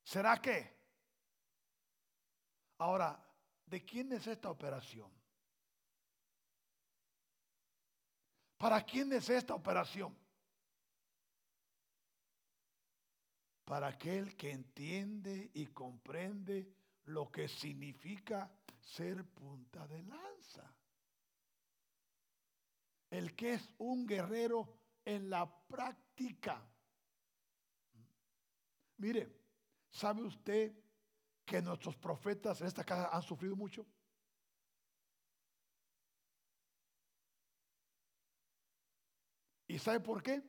¿será 0.04 0.42
qué? 0.42 0.76
Ahora, 2.80 3.24
¿de 3.66 3.86
quién 3.86 4.12
es 4.14 4.26
esta 4.26 4.50
operación? 4.50 5.19
¿Para 8.60 8.84
quién 8.84 9.14
es 9.14 9.30
esta 9.30 9.56
operación? 9.56 10.14
Para 13.64 13.88
aquel 13.88 14.36
que 14.36 14.52
entiende 14.52 15.50
y 15.54 15.68
comprende 15.68 16.70
lo 17.06 17.32
que 17.32 17.48
significa 17.48 18.52
ser 18.82 19.24
punta 19.24 19.88
de 19.88 20.04
lanza. 20.04 20.76
El 23.10 23.34
que 23.34 23.54
es 23.54 23.74
un 23.78 24.06
guerrero 24.06 24.78
en 25.06 25.30
la 25.30 25.50
práctica. 25.68 26.62
Mire, 28.98 29.32
¿sabe 29.90 30.24
usted 30.24 30.74
que 31.46 31.62
nuestros 31.62 31.96
profetas 31.96 32.60
en 32.60 32.68
esta 32.68 32.84
casa 32.84 33.08
han 33.10 33.24
sufrido 33.24 33.56
mucho? 33.56 33.86
¿Y 39.80 39.82
sabe 39.82 40.02
por 40.02 40.22
qué? 40.22 40.44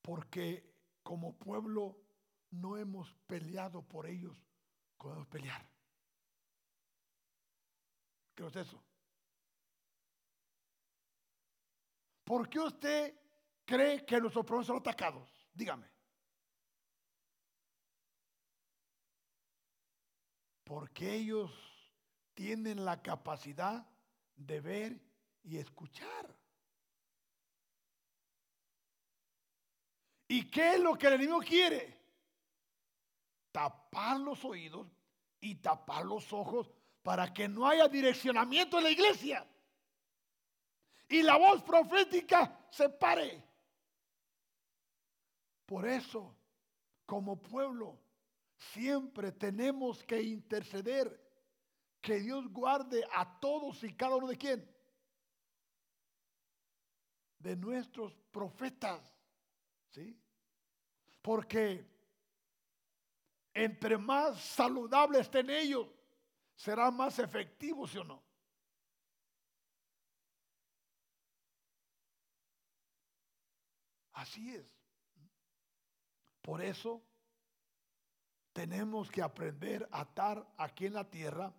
Porque 0.00 0.64
como 1.02 1.36
pueblo 1.36 1.94
no 2.52 2.78
hemos 2.78 3.12
peleado 3.26 3.82
por 3.82 4.06
ellos 4.06 4.34
como 4.96 5.10
debemos 5.10 5.28
pelear. 5.28 5.68
¿Qué 8.34 8.46
es 8.46 8.56
eso? 8.56 8.82
¿Por 12.24 12.48
qué 12.48 12.60
usted 12.60 13.14
cree 13.66 14.06
que 14.06 14.18
nuestros 14.22 14.46
pueblos 14.46 14.66
son 14.66 14.78
atacados? 14.78 15.28
Dígame. 15.52 15.86
Porque 20.64 21.14
ellos 21.14 21.52
tienen 22.32 22.86
la 22.86 23.02
capacidad 23.02 23.86
de 24.34 24.60
ver 24.62 24.98
y 25.42 25.58
escuchar. 25.58 26.43
¿Y 30.28 30.50
qué 30.50 30.74
es 30.74 30.80
lo 30.80 30.96
que 30.96 31.06
el 31.06 31.14
enemigo 31.14 31.38
quiere? 31.40 32.00
Tapar 33.52 34.18
los 34.18 34.44
oídos 34.44 34.88
y 35.40 35.56
tapar 35.56 36.04
los 36.04 36.32
ojos 36.32 36.70
para 37.02 37.32
que 37.32 37.48
no 37.48 37.68
haya 37.68 37.86
direccionamiento 37.86 38.78
en 38.78 38.84
la 38.84 38.90
iglesia. 38.90 39.46
Y 41.08 41.22
la 41.22 41.36
voz 41.36 41.62
profética 41.62 42.66
se 42.70 42.88
pare. 42.88 43.44
Por 45.66 45.86
eso, 45.86 46.34
como 47.06 47.40
pueblo, 47.40 47.98
siempre 48.72 49.32
tenemos 49.32 50.02
que 50.04 50.22
interceder 50.22 51.22
que 52.00 52.20
Dios 52.20 52.48
guarde 52.48 53.04
a 53.14 53.38
todos 53.40 53.82
y 53.84 53.94
cada 53.94 54.16
uno 54.16 54.26
de 54.26 54.36
quién. 54.36 54.70
De 57.38 57.56
nuestros 57.56 58.14
profetas. 58.30 59.13
¿Sí? 59.94 60.20
Porque 61.22 61.86
entre 63.54 63.96
más 63.96 64.42
saludables 64.42 65.20
estén 65.20 65.48
ellos, 65.50 65.86
serán 66.56 66.96
más 66.96 67.20
efectivos, 67.20 67.92
¿sí 67.92 67.98
o 67.98 68.04
no? 68.04 68.20
Así 74.14 74.52
es. 74.52 74.66
Por 76.42 76.60
eso 76.60 77.00
tenemos 78.52 79.08
que 79.12 79.22
aprender 79.22 79.88
a 79.92 80.00
atar 80.00 80.44
aquí 80.56 80.86
en 80.86 80.94
la 80.94 81.08
tierra, 81.08 81.54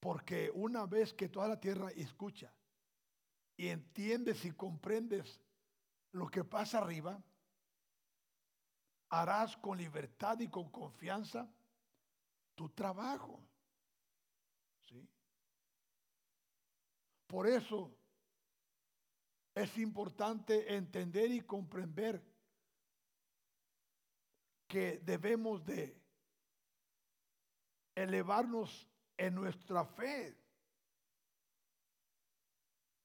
porque 0.00 0.50
una 0.54 0.86
vez 0.86 1.12
que 1.12 1.28
toda 1.28 1.46
la 1.46 1.60
tierra 1.60 1.90
escucha 1.90 2.50
y 3.54 3.68
entiendes 3.68 4.46
y 4.46 4.52
comprendes 4.52 5.42
lo 6.12 6.28
que 6.28 6.44
pasa 6.44 6.78
arriba, 6.78 7.22
harás 9.10 9.56
con 9.56 9.78
libertad 9.78 10.38
y 10.40 10.48
con 10.48 10.70
confianza 10.70 11.48
tu 12.54 12.68
trabajo. 12.70 13.40
¿Sí? 14.82 15.08
Por 17.26 17.46
eso 17.46 17.96
es 19.54 19.76
importante 19.78 20.74
entender 20.74 21.30
y 21.30 21.40
comprender 21.40 22.22
que 24.68 24.98
debemos 24.98 25.64
de 25.64 26.00
elevarnos 27.96 28.88
en 29.16 29.34
nuestra 29.34 29.84
fe, 29.84 30.38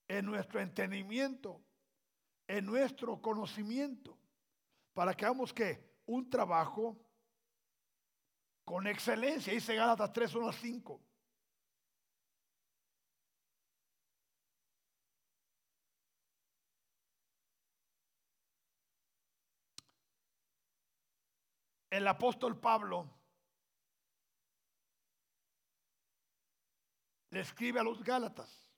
en 0.07 0.25
nuestro 0.25 0.59
entendimiento, 0.59 1.64
en 2.47 2.65
nuestro 2.65 3.21
conocimiento, 3.21 4.17
para 4.93 5.13
que 5.13 5.25
hagamos 5.25 5.53
que 5.53 5.95
un 6.05 6.29
trabajo 6.29 6.97
con 8.63 8.87
excelencia, 8.87 9.53
dice 9.53 9.75
Gálatas 9.75 10.11
3, 10.11 10.35
1 10.35 10.49
a 10.49 10.53
5. 10.53 11.01
El 21.91 22.07
apóstol 22.07 22.59
Pablo 22.59 23.09
le 27.29 27.39
escribe 27.39 27.79
a 27.79 27.83
los 27.83 28.03
Gálatas. 28.03 28.69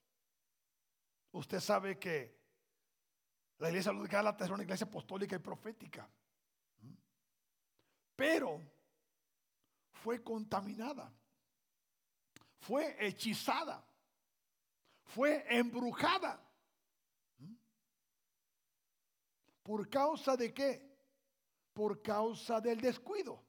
Usted 1.32 1.58
sabe 1.58 1.98
que 1.98 2.37
la 3.58 3.68
iglesia 3.68 3.92
de 3.92 4.06
Gálatas 4.06 4.46
era 4.46 4.54
una 4.54 4.62
iglesia 4.62 4.86
apostólica 4.86 5.36
y 5.36 5.40
profética. 5.40 6.08
Pero 8.14 8.60
fue 9.90 10.22
contaminada, 10.22 11.12
fue 12.60 12.96
hechizada, 13.04 13.84
fue 15.04 15.44
embrujada. 15.48 16.44
¿Por 19.62 19.88
causa 19.88 20.36
de 20.36 20.54
qué? 20.54 20.96
Por 21.72 22.00
causa 22.00 22.60
del 22.60 22.80
descuido. 22.80 23.44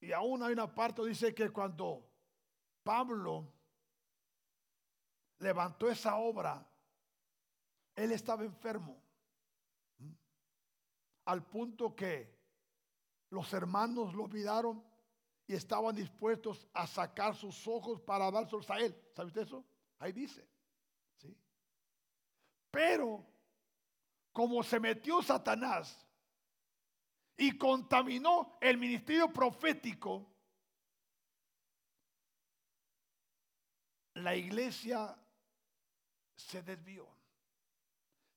Y 0.00 0.12
aún 0.12 0.42
hay 0.42 0.52
una 0.52 0.72
parte 0.72 1.04
dice 1.04 1.34
que 1.34 1.50
cuando 1.50 2.08
Pablo 2.84 3.55
levantó 5.38 5.90
esa 5.90 6.16
obra, 6.16 6.66
él 7.94 8.12
estaba 8.12 8.44
enfermo. 8.44 9.02
Al 11.24 11.44
punto 11.44 11.94
que 11.94 12.36
los 13.30 13.52
hermanos 13.52 14.14
lo 14.14 14.24
olvidaron 14.24 14.84
y 15.46 15.54
estaban 15.54 15.94
dispuestos 15.94 16.68
a 16.72 16.86
sacar 16.86 17.34
sus 17.34 17.66
ojos 17.66 18.00
para 18.00 18.30
dárselos 18.30 18.68
a 18.70 18.78
él. 18.78 18.94
¿Sabe 19.14 19.28
usted 19.28 19.42
eso? 19.42 19.64
Ahí 19.98 20.12
dice. 20.12 20.48
¿sí? 21.18 21.36
Pero 22.70 23.26
como 24.32 24.62
se 24.62 24.78
metió 24.78 25.22
Satanás 25.22 26.06
y 27.36 27.56
contaminó 27.56 28.56
el 28.60 28.78
ministerio 28.78 29.32
profético, 29.32 30.30
la 34.14 34.34
iglesia 34.34 35.16
se 36.36 36.62
desvió. 36.62 37.08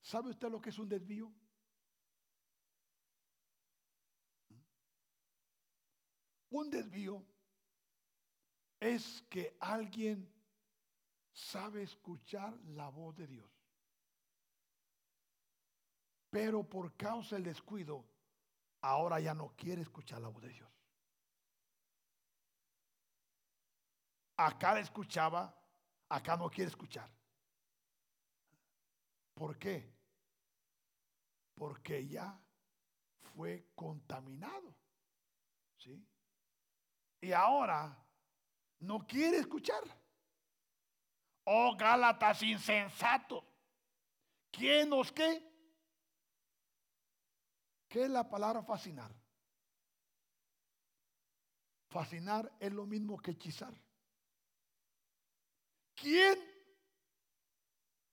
¿Sabe 0.01 0.29
usted 0.29 0.49
lo 0.49 0.61
que 0.61 0.69
es 0.69 0.79
un 0.79 0.89
desvío? 0.89 1.31
Un 6.51 6.69
desvío 6.71 7.23
es 8.79 9.21
que 9.29 9.55
alguien 9.59 10.27
sabe 11.31 11.83
escuchar 11.83 12.53
la 12.69 12.89
voz 12.89 13.15
de 13.15 13.27
Dios. 13.27 13.49
Pero 16.31 16.63
por 16.63 16.95
causa 16.95 17.35
del 17.35 17.45
descuido, 17.45 18.05
ahora 18.81 19.19
ya 19.19 19.33
no 19.33 19.53
quiere 19.55 19.81
escuchar 19.81 20.21
la 20.21 20.29
voz 20.29 20.41
de 20.41 20.49
Dios. 20.49 20.69
Acá 24.37 24.73
la 24.73 24.79
escuchaba, 24.79 25.53
acá 26.07 26.37
no 26.37 26.49
quiere 26.49 26.69
escuchar. 26.69 27.18
¿Por 29.39 29.57
qué? 29.57 29.89
Porque 31.55 32.05
ya 32.05 32.37
fue 33.33 33.71
contaminado. 33.73 34.75
¿Sí? 35.77 36.05
Y 37.21 37.31
ahora 37.31 38.05
no 38.79 39.07
quiere 39.07 39.37
escuchar. 39.37 39.81
Oh 41.45 41.73
Gálatas 41.77 42.43
insensatos. 42.43 43.45
¿Quién 44.51 44.91
os 44.91 45.09
qué? 45.13 45.41
¿Qué 47.87 48.03
es 48.03 48.09
la 48.09 48.29
palabra 48.29 48.61
fascinar? 48.61 49.15
Fascinar 51.87 52.51
es 52.59 52.73
lo 52.73 52.85
mismo 52.85 53.17
que 53.17 53.31
hechizar. 53.31 53.73
¿Quién 55.95 56.48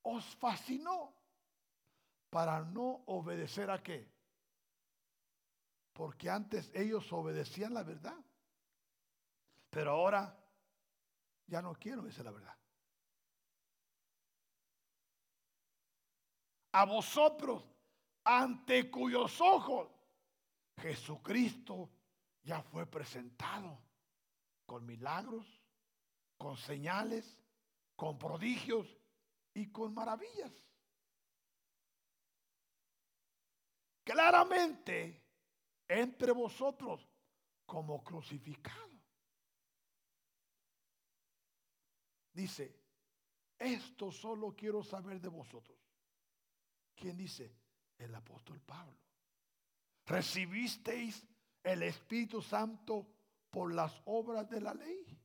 os 0.08 0.24
fascinó 0.36 1.12
para 2.30 2.62
no 2.62 3.02
obedecer 3.06 3.70
a 3.70 3.82
qué? 3.82 4.08
Porque 5.92 6.30
antes 6.30 6.70
ellos 6.74 7.12
obedecían 7.12 7.74
la 7.74 7.82
verdad. 7.82 8.16
Pero 9.70 9.90
ahora 9.92 10.38
ya 11.46 11.60
no 11.60 11.74
quiero 11.74 12.02
obedecer 12.02 12.24
la 12.24 12.30
verdad. 12.30 12.54
A 16.72 16.84
vosotros, 16.84 17.64
ante 18.22 18.90
cuyos 18.90 19.40
ojos 19.40 19.88
Jesucristo 20.76 21.90
ya 22.42 22.62
fue 22.62 22.86
presentado 22.86 23.82
con 24.66 24.86
milagros, 24.86 25.46
con 26.36 26.56
señales, 26.56 27.40
con 27.96 28.18
prodigios 28.18 28.86
y 29.56 29.68
con 29.68 29.94
maravillas. 29.94 30.52
Claramente 34.04 35.24
entre 35.88 36.32
vosotros 36.32 37.08
como 37.64 38.04
crucificado. 38.04 39.00
Dice, 42.34 42.78
esto 43.58 44.12
solo 44.12 44.54
quiero 44.54 44.84
saber 44.84 45.22
de 45.22 45.28
vosotros. 45.28 45.78
¿Quién 46.94 47.16
dice? 47.16 47.50
El 47.96 48.14
apóstol 48.14 48.60
Pablo. 48.60 48.98
¿Recibisteis 50.04 51.26
el 51.62 51.82
Espíritu 51.82 52.42
Santo 52.42 53.06
por 53.48 53.72
las 53.72 54.02
obras 54.04 54.50
de 54.50 54.60
la 54.60 54.74
ley? 54.74 55.18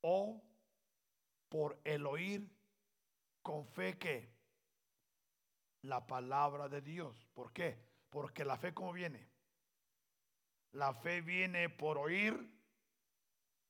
¿O 0.00 0.51
por 1.52 1.78
el 1.84 2.06
oír 2.06 2.50
con 3.42 3.66
fe 3.66 3.98
que 3.98 4.32
la 5.82 6.06
palabra 6.06 6.66
de 6.66 6.80
Dios? 6.80 7.28
¿Por 7.34 7.52
qué? 7.52 7.78
Porque 8.08 8.42
la 8.42 8.56
fe 8.56 8.72
cómo 8.72 8.90
viene? 8.94 9.28
La 10.70 10.94
fe 10.94 11.20
viene 11.20 11.68
por 11.68 11.98
oír 11.98 12.34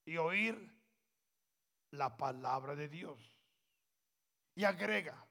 y 0.04 0.16
oír 0.16 0.72
la 1.90 2.16
palabra 2.16 2.76
de 2.76 2.88
Dios. 2.88 3.18
Y 4.54 4.62
agrega, 4.62 5.26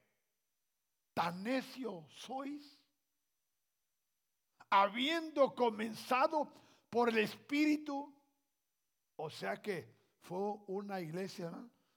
tan 1.14 1.42
necio 1.42 2.04
sois, 2.10 2.78
habiendo 4.68 5.54
comenzado 5.54 6.52
por 6.90 7.08
el 7.08 7.16
Espíritu, 7.16 8.14
o 9.16 9.30
sea 9.30 9.56
que 9.62 9.96
fue 10.20 10.38
una 10.66 11.00
iglesia 11.00 11.50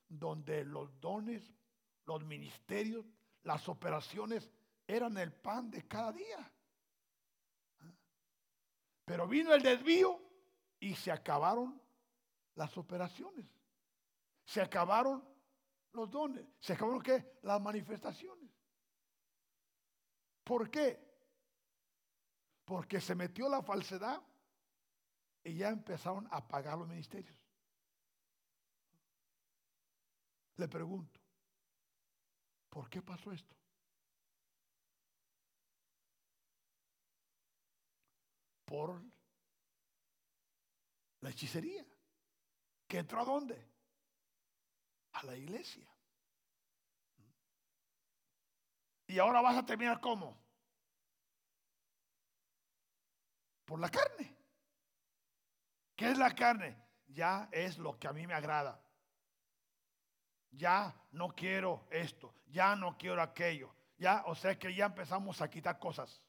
donde 0.07 0.63
los 0.65 0.99
dones, 0.99 1.53
los 2.05 2.23
ministerios, 2.23 3.05
las 3.43 3.67
operaciones 3.69 4.51
eran 4.87 5.17
el 5.17 5.33
pan 5.33 5.69
de 5.69 5.87
cada 5.87 6.11
día. 6.11 6.51
Pero 9.05 9.27
vino 9.27 9.53
el 9.53 9.61
desvío 9.61 10.19
y 10.79 10.95
se 10.95 11.11
acabaron 11.11 11.79
las 12.55 12.77
operaciones. 12.77 13.45
Se 14.43 14.61
acabaron 14.61 15.23
los 15.91 16.09
dones. 16.09 16.45
Se 16.59 16.73
acabaron 16.73 17.01
qué? 17.01 17.39
Las 17.43 17.61
manifestaciones. 17.61 18.49
¿Por 20.43 20.69
qué? 20.69 21.03
Porque 22.65 22.99
se 22.99 23.15
metió 23.15 23.47
la 23.47 23.61
falsedad 23.61 24.21
y 25.43 25.55
ya 25.55 25.69
empezaron 25.69 26.27
a 26.31 26.47
pagar 26.47 26.77
los 26.77 26.87
ministerios. 26.87 27.44
Le 30.57 30.67
pregunto, 30.67 31.19
¿por 32.69 32.89
qué 32.89 33.01
pasó 33.01 33.31
esto? 33.31 33.55
Por 38.65 39.01
la 41.21 41.29
hechicería. 41.29 41.85
¿Que 42.87 42.99
entró 42.99 43.19
a 43.19 43.25
dónde? 43.25 43.67
A 45.13 45.23
la 45.25 45.35
iglesia. 45.35 45.87
Y 49.07 49.19
ahora 49.19 49.41
vas 49.41 49.57
a 49.57 49.65
terminar 49.65 49.99
cómo? 49.99 50.37
Por 53.65 53.79
la 53.79 53.89
carne. 53.89 54.35
¿Qué 55.95 56.11
es 56.11 56.17
la 56.17 56.33
carne? 56.33 56.77
Ya 57.07 57.49
es 57.51 57.77
lo 57.77 57.97
que 57.97 58.07
a 58.07 58.13
mí 58.13 58.25
me 58.27 58.33
agrada. 58.33 58.84
Ya 60.57 60.95
no 61.11 61.29
quiero 61.29 61.87
esto, 61.89 62.33
ya 62.47 62.75
no 62.75 62.97
quiero 62.97 63.21
aquello. 63.21 63.73
Ya, 63.97 64.23
o 64.25 64.35
sea 64.35 64.57
que 64.57 64.73
ya 64.73 64.87
empezamos 64.87 65.41
a 65.41 65.49
quitar 65.49 65.79
cosas. 65.79 66.21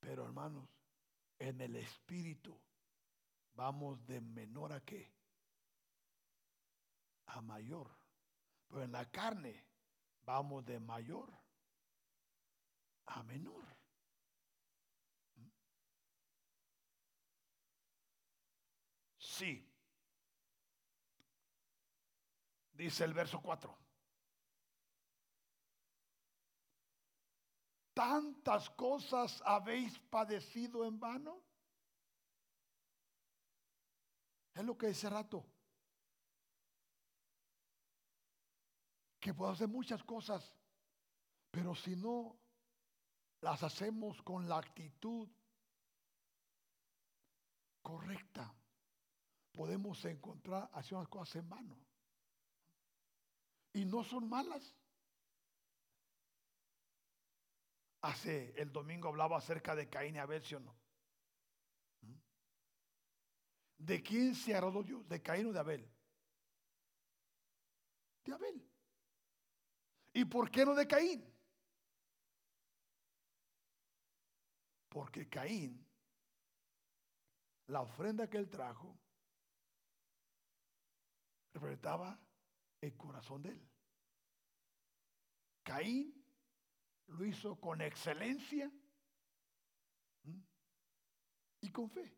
Pero 0.00 0.24
hermanos, 0.24 0.68
en 1.38 1.60
el 1.60 1.76
espíritu 1.76 2.58
vamos 3.54 4.04
de 4.06 4.20
menor 4.20 4.72
a 4.72 4.80
qué? 4.80 5.12
A 7.26 7.40
mayor. 7.40 7.90
Pero 8.68 8.82
en 8.82 8.92
la 8.92 9.08
carne 9.10 9.64
vamos 10.22 10.64
de 10.64 10.80
mayor 10.80 11.30
a 13.06 13.22
menor. 13.22 13.79
Dice 22.72 23.04
el 23.04 23.14
verso 23.14 23.40
4. 23.42 23.80
tantas 28.00 28.70
cosas 28.70 29.42
habéis 29.44 29.98
padecido 29.98 30.86
en 30.86 30.98
vano? 30.98 31.42
Es 34.54 34.64
lo 34.64 34.78
que 34.78 34.86
dice 34.86 35.10
rato. 35.10 35.44
Que 39.20 39.34
puedo 39.34 39.52
hacer 39.52 39.68
muchas 39.68 40.02
cosas, 40.02 40.50
pero 41.50 41.74
si 41.74 41.94
no 41.94 42.38
las 43.42 43.62
hacemos 43.62 44.22
con 44.22 44.48
la 44.48 44.56
actitud 44.56 45.28
correcta, 47.82 48.50
podemos 49.52 50.04
encontrar 50.04 50.70
hacer 50.72 50.96
unas 50.96 51.08
cosas 51.08 51.36
en 51.36 51.48
vano. 51.48 51.76
Y 53.72 53.84
no 53.84 54.02
son 54.04 54.28
malas. 54.28 54.74
Hace 58.02 58.54
el 58.56 58.72
domingo 58.72 59.08
hablaba 59.08 59.36
acerca 59.36 59.74
de 59.74 59.88
Caín 59.88 60.16
y 60.16 60.18
Abel, 60.18 60.42
¿sí 60.42 60.54
o 60.54 60.60
no? 60.60 60.74
¿Mm? 62.00 62.14
¿De 63.78 64.02
quién 64.02 64.34
se 64.34 64.54
agradó 64.54 64.82
Dios? 64.82 65.06
¿De 65.08 65.20
Caín 65.22 65.46
o 65.46 65.52
de 65.52 65.58
Abel? 65.58 65.88
De 68.24 68.32
Abel. 68.32 68.70
¿Y 70.14 70.24
por 70.24 70.50
qué 70.50 70.64
no 70.64 70.74
de 70.74 70.86
Caín? 70.88 71.24
Porque 74.88 75.28
Caín, 75.28 75.86
la 77.68 77.82
ofrenda 77.82 78.28
que 78.28 78.38
él 78.38 78.48
trajo, 78.48 78.98
representaba 81.52 82.18
el 82.80 82.96
corazón 82.96 83.42
de 83.42 83.50
él. 83.50 83.68
Caín 85.62 86.24
lo 87.06 87.24
hizo 87.24 87.60
con 87.60 87.80
excelencia 87.80 88.70
y 91.60 91.70
con 91.70 91.90
fe. 91.90 92.16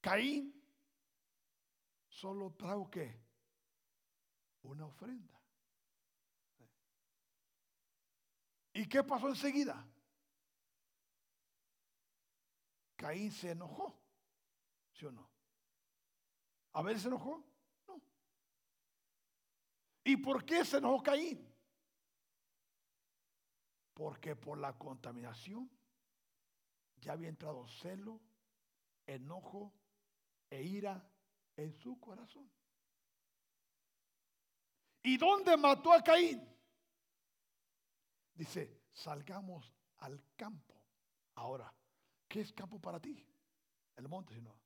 Caín 0.00 0.62
solo 2.08 2.52
trajo 2.52 2.90
que 2.90 3.22
una 4.62 4.86
ofrenda. 4.86 5.40
¿Y 8.72 8.88
qué 8.88 9.04
pasó 9.04 9.28
enseguida? 9.28 9.86
Caín 12.96 13.30
se 13.30 13.50
enojó, 13.50 14.02
¿sí 14.92 15.06
o 15.06 15.12
no? 15.12 15.33
¿A 16.74 16.82
ver 16.82 16.98
se 16.98 17.08
enojó? 17.08 17.42
No. 17.86 18.00
¿Y 20.04 20.16
por 20.16 20.44
qué 20.44 20.64
se 20.64 20.78
enojó 20.78 21.02
Caín? 21.02 21.48
Porque 23.94 24.34
por 24.34 24.58
la 24.58 24.76
contaminación 24.76 25.70
ya 26.96 27.12
había 27.12 27.28
entrado 27.28 27.66
celo, 27.68 28.20
enojo 29.06 29.72
e 30.50 30.62
ira 30.62 31.08
en 31.56 31.72
su 31.72 31.98
corazón. 32.00 32.50
¿Y 35.02 35.16
dónde 35.16 35.56
mató 35.56 35.92
a 35.92 36.02
Caín? 36.02 36.42
Dice, 38.34 38.82
salgamos 38.92 39.72
al 39.98 40.20
campo. 40.34 40.74
Ahora, 41.36 41.72
¿qué 42.26 42.40
es 42.40 42.52
campo 42.52 42.80
para 42.80 42.98
ti? 42.98 43.24
El 43.96 44.08
monte, 44.08 44.34
si 44.34 44.40
no. 44.40 44.63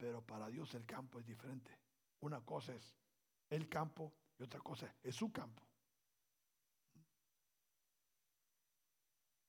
Pero 0.00 0.22
para 0.22 0.48
Dios 0.48 0.74
el 0.74 0.86
campo 0.86 1.18
es 1.20 1.26
diferente. 1.26 1.78
Una 2.20 2.40
cosa 2.40 2.74
es 2.74 2.96
el 3.50 3.68
campo 3.68 4.14
y 4.38 4.42
otra 4.44 4.58
cosa 4.60 4.90
es 5.02 5.14
su 5.14 5.30
campo. 5.30 5.62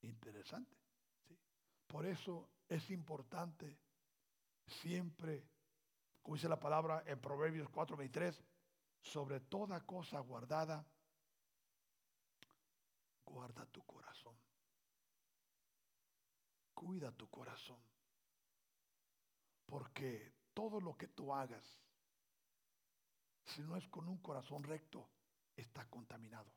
Interesante. 0.02 0.76
Por 1.88 2.06
eso 2.06 2.50
es 2.68 2.90
importante 2.90 3.80
siempre, 4.66 5.48
como 6.22 6.36
dice 6.36 6.50
la 6.50 6.60
palabra 6.60 7.02
en 7.06 7.22
Proverbios 7.22 7.70
4:23, 7.70 8.44
sobre 9.02 9.40
toda 9.40 9.80
cosa 9.86 10.20
guardada, 10.20 10.86
guarda 13.24 13.66
tu 13.68 13.82
corazón. 13.84 14.36
Cuida 16.74 17.10
tu 17.14 17.30
corazón. 17.30 17.82
Porque 19.66 20.41
todo 20.54 20.80
lo 20.80 20.98
que 20.98 21.08
tú 21.08 21.34
hagas, 21.34 21.64
si 23.46 23.62
no 23.62 23.76
es 23.76 23.88
con 23.88 24.08
un 24.08 24.18
corazón 24.18 24.64
recto, 24.64 25.10
está 25.56 25.86
contaminado. 25.90 26.52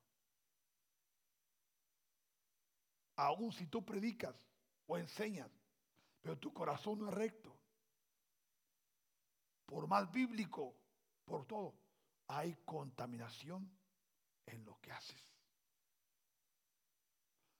Aún 3.16 3.52
si 3.52 3.66
tú 3.66 3.84
predicas 3.84 4.36
o 4.86 4.98
enseñas, 4.98 5.50
pero 6.20 6.38
tu 6.38 6.52
corazón 6.52 7.00
no 7.00 7.08
es 7.08 7.14
recto, 7.14 7.56
por 9.66 9.86
más 9.86 10.10
bíblico, 10.10 10.74
por 11.24 11.46
todo, 11.46 11.74
hay 12.28 12.54
contaminación 12.64 13.70
en 14.46 14.64
lo 14.64 14.80
que 14.80 14.92
haces. 14.92 15.30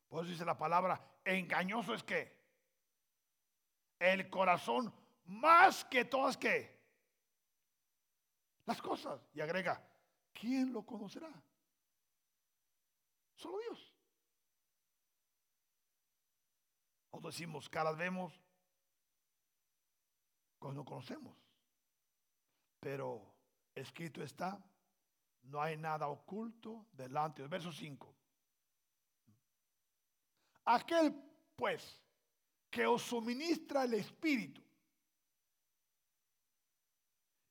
Por 0.08 0.22
eso 0.22 0.32
dice 0.32 0.44
la 0.44 0.58
palabra, 0.58 1.18
engañoso 1.24 1.94
es 1.94 2.02
que 2.02 2.36
el 3.98 4.28
corazón 4.28 4.92
más 5.24 5.84
que 5.84 6.04
todas 6.04 6.36
que 6.36 6.74
las 8.66 8.80
cosas. 8.80 9.20
Y 9.34 9.40
agrega, 9.40 9.82
¿quién 10.32 10.72
lo 10.72 10.84
conocerá? 10.84 11.30
Solo 13.34 13.58
Dios. 13.58 13.92
O 17.10 17.20
decimos, 17.20 17.68
caras 17.68 17.96
vemos 17.96 18.40
cuando 20.58 20.80
no 20.80 20.84
conocemos. 20.84 21.36
Pero 22.80 23.34
escrito 23.74 24.22
está, 24.22 24.62
no 25.42 25.60
hay 25.60 25.76
nada 25.76 26.08
oculto 26.08 26.86
delante 26.92 27.42
del 27.42 27.48
verso 27.48 27.72
5. 27.72 28.14
Aquel 30.66 31.14
pues 31.56 32.00
que 32.70 32.86
os 32.86 33.02
suministra 33.02 33.84
el 33.84 33.94
Espíritu 33.94 34.63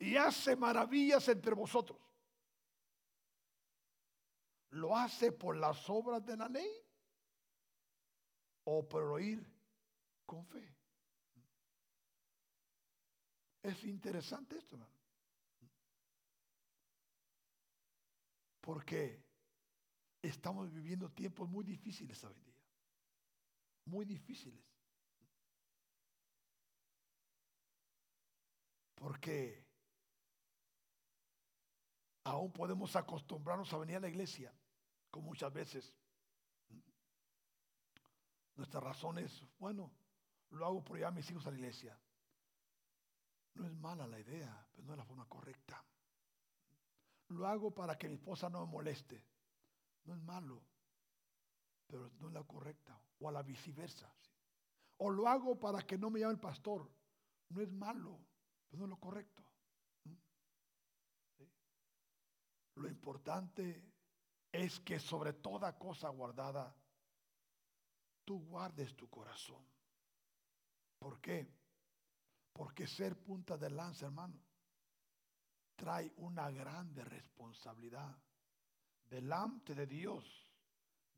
y 0.04 0.18
hace 0.18 0.58
maravillas 0.58 1.30
entre 1.30 1.54
vosotros. 1.54 1.98
¿Lo 4.72 4.98
hace 4.98 5.32
por 5.32 5.56
las 5.56 5.90
obras 5.90 6.26
de 6.26 6.36
la 6.36 6.50
ley 6.50 6.70
o 8.66 8.86
por 8.88 9.04
oír 9.04 9.42
con 10.26 10.46
fe? 10.46 10.76
Es 13.62 13.82
interesante 13.86 14.58
esto, 14.58 14.76
hermano. 14.76 14.94
Porque 18.60 19.24
estamos 20.22 20.70
viviendo 20.70 21.10
tiempos 21.12 21.50
muy 21.50 21.64
difíciles 21.64 22.22
hoy 22.26 22.34
día. 22.34 22.62
Muy 23.86 24.04
difíciles. 24.04 24.66
Porque 28.96 29.63
aún 32.24 32.52
podemos 32.52 32.96
acostumbrarnos 32.96 33.72
a 33.74 33.78
venir 33.78 33.98
a 33.98 34.02
la 34.02 34.10
iglesia, 34.10 34.54
como 35.10 35.28
muchas 35.28 35.52
veces. 35.52 35.96
Nuestra 38.56 38.80
razón 38.80 39.18
es, 39.18 39.44
bueno, 39.60 39.92
lo 40.52 40.66
hago 40.66 40.84
por 40.84 40.98
llevar 40.98 41.12
a 41.12 41.16
mis 41.16 41.30
hijos 41.30 41.46
a 41.48 41.52
la 41.52 41.58
iglesia. 41.58 41.98
No 43.56 43.66
es 43.66 43.74
mala 43.74 44.08
la 44.08 44.20
idea, 44.20 44.68
pero 44.72 44.86
no 44.86 44.94
es 44.94 44.98
la 44.98 45.06
forma 45.06 45.26
correcta. 45.28 45.84
Lo 47.30 47.48
hago 47.48 47.72
para 47.72 47.98
que 47.98 48.08
mi 48.08 48.16
esposa 48.16 48.50
no 48.50 48.66
me 48.66 48.72
moleste. 48.72 49.24
No 50.06 50.14
es 50.14 50.22
malo, 50.22 50.62
pero 51.88 52.12
no 52.20 52.28
es 52.28 52.34
la 52.34 52.44
correcta. 52.44 53.00
O 53.20 53.30
a 53.30 53.32
la 53.32 53.42
viceversa. 53.42 54.12
O 54.98 55.10
lo 55.10 55.28
hago 55.28 55.60
para 55.60 55.82
que 55.82 55.98
no 55.98 56.10
me 56.10 56.20
llame 56.20 56.34
el 56.34 56.40
pastor. 56.40 56.90
No 57.50 57.62
es 57.62 57.72
malo, 57.72 58.20
pero 58.70 58.80
no 58.80 58.86
es 58.86 58.90
lo 58.90 59.00
correcto. 59.00 59.44
Lo 62.76 62.88
importante 62.88 63.94
es 64.52 64.80
que 64.80 65.00
sobre 65.00 65.34
toda 65.34 65.78
cosa 65.78 66.10
guardada, 66.10 66.76
tú 68.24 68.40
guardes 68.46 68.96
tu 68.96 69.10
corazón. 69.10 69.66
¿Por 70.98 71.20
qué? 71.20 71.52
Porque 72.52 72.88
ser 72.88 73.18
punta 73.22 73.58
de 73.58 73.70
lanza, 73.70 74.06
hermano, 74.06 74.40
trae 75.76 76.12
una 76.18 76.50
grande 76.52 77.04
responsabilidad 77.04 78.16
delante 79.06 79.76
de 79.76 79.88
Dios, 79.88 80.52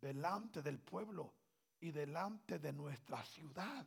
delante 0.01 0.61
del 0.61 0.79
pueblo 0.79 1.33
y 1.79 1.91
delante 1.91 2.59
de 2.59 2.73
nuestra 2.73 3.23
ciudad. 3.25 3.85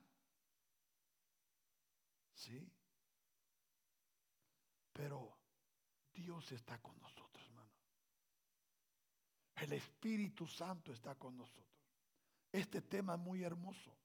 ¿Sí? 2.35 2.71
Pero 4.93 5.37
Dios 6.13 6.53
está 6.53 6.81
con 6.81 6.99
nosotros. 7.01 7.29
El 9.61 9.73
Espíritu 9.73 10.47
Santo 10.47 10.93
está 10.93 11.15
con 11.17 11.37
nosotros. 11.37 11.67
Este 12.53 12.81
tema 12.81 13.15
es 13.15 13.21
muy 13.21 13.43
hermoso. 13.43 13.97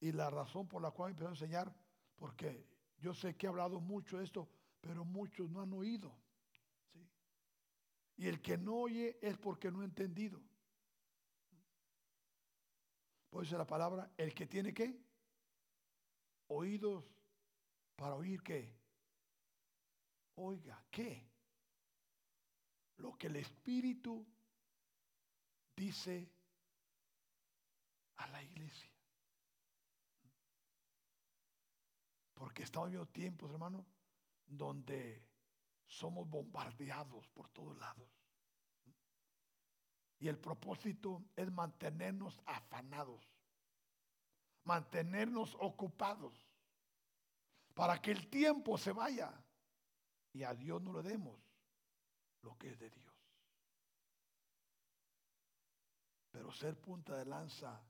Y 0.00 0.12
la 0.12 0.30
razón 0.30 0.68
por 0.68 0.82
la 0.82 0.90
cual 0.90 1.10
empiezo 1.10 1.28
a 1.28 1.32
enseñar, 1.32 1.74
porque 2.16 2.66
yo 2.98 3.12
sé 3.12 3.34
que 3.36 3.46
he 3.46 3.48
hablado 3.48 3.80
mucho 3.80 4.18
de 4.18 4.24
esto, 4.24 4.48
pero 4.80 5.04
muchos 5.04 5.50
no 5.50 5.62
han 5.62 5.72
oído. 5.72 6.14
Y 8.16 8.28
el 8.28 8.40
que 8.40 8.56
no 8.56 8.76
oye 8.76 9.18
es 9.20 9.36
porque 9.36 9.70
no 9.70 9.80
ha 9.80 9.84
entendido. 9.84 10.40
Por 13.28 13.44
eso 13.44 13.58
la 13.58 13.66
palabra, 13.66 14.10
el 14.16 14.32
que 14.32 14.46
tiene 14.46 14.72
que 14.72 14.98
oídos 16.48 17.04
para 17.96 18.14
oír 18.14 18.42
qué. 18.42 18.74
Oiga, 20.36 20.82
¿qué? 20.90 21.26
Lo 22.98 23.16
que 23.18 23.26
el 23.26 23.36
Espíritu 23.36 24.26
dice 25.76 26.28
a 28.16 28.26
la 28.28 28.42
iglesia. 28.42 28.90
Porque 32.34 32.62
estamos 32.64 32.90
viendo 32.90 33.06
tiempos, 33.08 33.50
hermano, 33.50 33.86
donde 34.46 35.22
somos 35.86 36.28
bombardeados 36.28 37.26
por 37.28 37.48
todos 37.50 37.76
lados. 37.78 38.08
Y 40.18 40.28
el 40.28 40.38
propósito 40.38 41.22
es 41.36 41.50
mantenernos 41.52 42.40
afanados, 42.46 43.30
mantenernos 44.64 45.54
ocupados, 45.60 46.34
para 47.74 48.00
que 48.00 48.12
el 48.12 48.28
tiempo 48.28 48.78
se 48.78 48.92
vaya 48.92 49.30
y 50.32 50.42
a 50.42 50.54
Dios 50.54 50.82
no 50.82 50.94
le 50.94 51.02
demos 51.02 51.38
lo 52.40 52.56
que 52.56 52.70
es 52.70 52.78
de 52.78 52.88
Dios. 52.88 53.05
Pero 56.36 56.52
ser 56.52 56.78
punta 56.78 57.16
de 57.16 57.24
lanza 57.24 57.82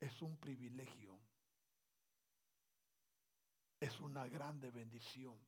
es 0.00 0.20
un 0.20 0.36
privilegio, 0.38 1.16
es 3.78 4.00
una 4.00 4.26
grande 4.26 4.72
bendición 4.72 5.38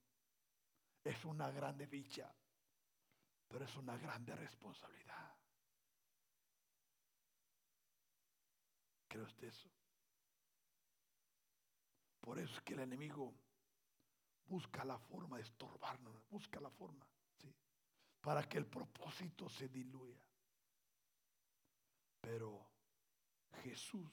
es 1.08 1.24
una 1.24 1.50
grande 1.50 1.86
dicha, 1.86 2.30
pero 3.48 3.64
es 3.64 3.74
una 3.76 3.96
grande 3.96 4.36
responsabilidad. 4.36 5.34
¿Cree 9.08 9.22
usted 9.22 9.48
eso? 9.48 9.70
Por 12.20 12.38
eso 12.38 12.52
es 12.52 12.60
que 12.60 12.74
el 12.74 12.80
enemigo 12.80 13.34
busca 14.44 14.84
la 14.84 14.98
forma 14.98 15.38
de 15.38 15.44
estorbarnos, 15.44 16.28
busca 16.28 16.60
la 16.60 16.70
forma, 16.70 17.06
¿sí? 17.38 17.54
Para 18.20 18.46
que 18.46 18.58
el 18.58 18.66
propósito 18.66 19.48
se 19.48 19.70
diluya. 19.70 20.27
Pero 22.28 22.60
Jesús 23.62 24.12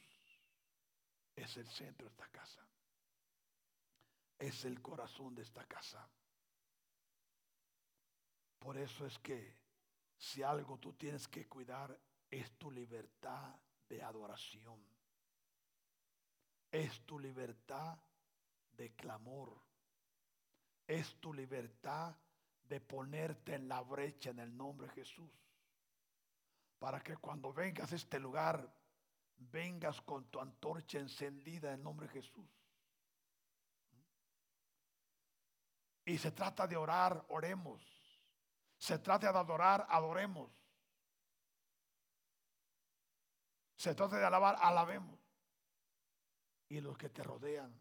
es 1.35 1.57
el 1.57 1.67
centro 1.67 2.07
de 2.07 2.11
esta 2.11 2.27
casa. 2.29 2.65
Es 4.39 4.63
el 4.63 4.81
corazón 4.81 5.35
de 5.35 5.41
esta 5.41 5.65
casa. 5.65 6.09
Por 8.57 8.77
eso 8.77 9.05
es 9.05 9.19
que 9.19 9.57
si 10.17 10.41
algo 10.41 10.77
tú 10.77 10.93
tienes 10.93 11.27
que 11.27 11.45
cuidar 11.49 11.99
es 12.31 12.57
tu 12.57 12.71
libertad 12.71 13.53
de 13.89 14.01
adoración. 14.01 14.81
Es 16.71 17.05
tu 17.05 17.19
libertad 17.19 17.99
de 18.71 18.95
clamor. 18.95 19.61
Es 20.87 21.19
tu 21.19 21.33
libertad 21.33 22.15
de 22.63 22.79
ponerte 22.79 23.55
en 23.55 23.67
la 23.67 23.81
brecha 23.81 24.29
en 24.29 24.39
el 24.39 24.55
nombre 24.55 24.87
de 24.87 24.93
Jesús. 24.93 25.44
Para 26.79 27.01
que 27.01 27.17
cuando 27.17 27.53
vengas 27.53 27.91
a 27.91 27.95
este 27.95 28.19
lugar, 28.19 28.71
vengas 29.37 30.01
con 30.01 30.25
tu 30.29 30.39
antorcha 30.39 30.99
encendida 30.99 31.73
en 31.73 31.83
nombre 31.83 32.07
de 32.07 32.13
Jesús. 32.13 32.49
Y 36.05 36.17
se 36.17 36.31
trata 36.31 36.67
de 36.67 36.77
orar, 36.77 37.25
oremos. 37.29 37.83
Se 38.77 38.99
trata 38.99 39.31
de 39.31 39.39
adorar, 39.39 39.87
adoremos. 39.89 40.51
Se 43.75 43.95
trata 43.95 44.17
de 44.17 44.25
alabar, 44.25 44.57
alabemos. 44.61 45.19
Y 46.69 46.81
los 46.81 46.97
que 46.97 47.09
te 47.09 47.23
rodean 47.23 47.73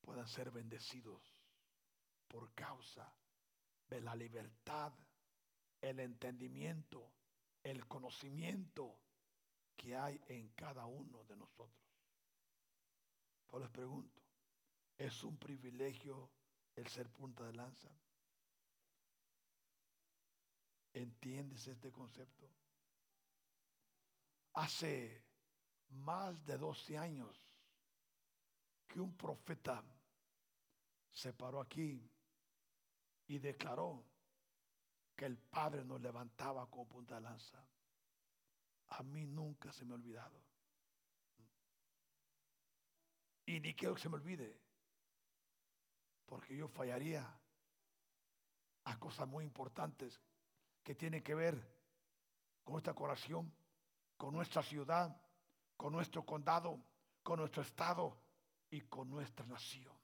puedan 0.00 0.26
ser 0.28 0.50
bendecidos 0.50 1.22
por 2.28 2.52
causa 2.54 3.12
de 3.88 4.00
la 4.00 4.14
libertad, 4.14 4.92
el 5.80 6.00
entendimiento, 6.00 7.12
el 7.70 7.86
conocimiento 7.88 8.96
que 9.74 9.96
hay 9.96 10.20
en 10.28 10.50
cada 10.50 10.86
uno 10.86 11.24
de 11.24 11.36
nosotros. 11.36 11.84
Yo 13.50 13.58
les 13.58 13.68
pregunto, 13.70 14.22
¿es 14.96 15.24
un 15.24 15.36
privilegio 15.36 16.30
el 16.76 16.86
ser 16.86 17.10
punta 17.10 17.44
de 17.44 17.54
lanza? 17.54 17.88
¿Entiendes 20.92 21.66
este 21.66 21.90
concepto? 21.90 22.48
Hace 24.52 25.24
más 25.88 26.44
de 26.46 26.56
12 26.58 26.96
años 26.96 27.36
que 28.86 29.00
un 29.00 29.16
profeta 29.16 29.84
se 31.10 31.32
paró 31.32 31.60
aquí 31.60 32.08
y 33.26 33.38
declaró 33.38 34.04
que 35.16 35.24
el 35.24 35.38
Padre 35.38 35.84
nos 35.84 36.00
levantaba 36.00 36.68
como 36.68 36.86
punta 36.86 37.16
de 37.16 37.22
lanza. 37.22 37.66
A 38.88 39.02
mí 39.02 39.26
nunca 39.26 39.72
se 39.72 39.84
me 39.84 39.92
ha 39.92 39.96
olvidado. 39.96 40.40
Y 43.46 43.60
ni 43.60 43.74
quiero 43.74 43.94
que 43.94 44.02
se 44.02 44.08
me 44.08 44.16
olvide, 44.16 44.60
porque 46.26 46.56
yo 46.56 46.68
fallaría 46.68 47.24
a 48.84 48.98
cosas 48.98 49.26
muy 49.26 49.44
importantes 49.44 50.20
que 50.82 50.94
tienen 50.94 51.22
que 51.22 51.34
ver 51.34 51.56
con 52.64 52.76
esta 52.76 52.94
corazón, 52.94 53.52
con 54.16 54.34
nuestra 54.34 54.62
ciudad, 54.62 55.16
con 55.76 55.92
nuestro 55.92 56.24
condado, 56.24 56.82
con 57.22 57.38
nuestro 57.38 57.62
estado 57.62 58.20
y 58.70 58.80
con 58.82 59.08
nuestra 59.08 59.46
nación. 59.46 59.96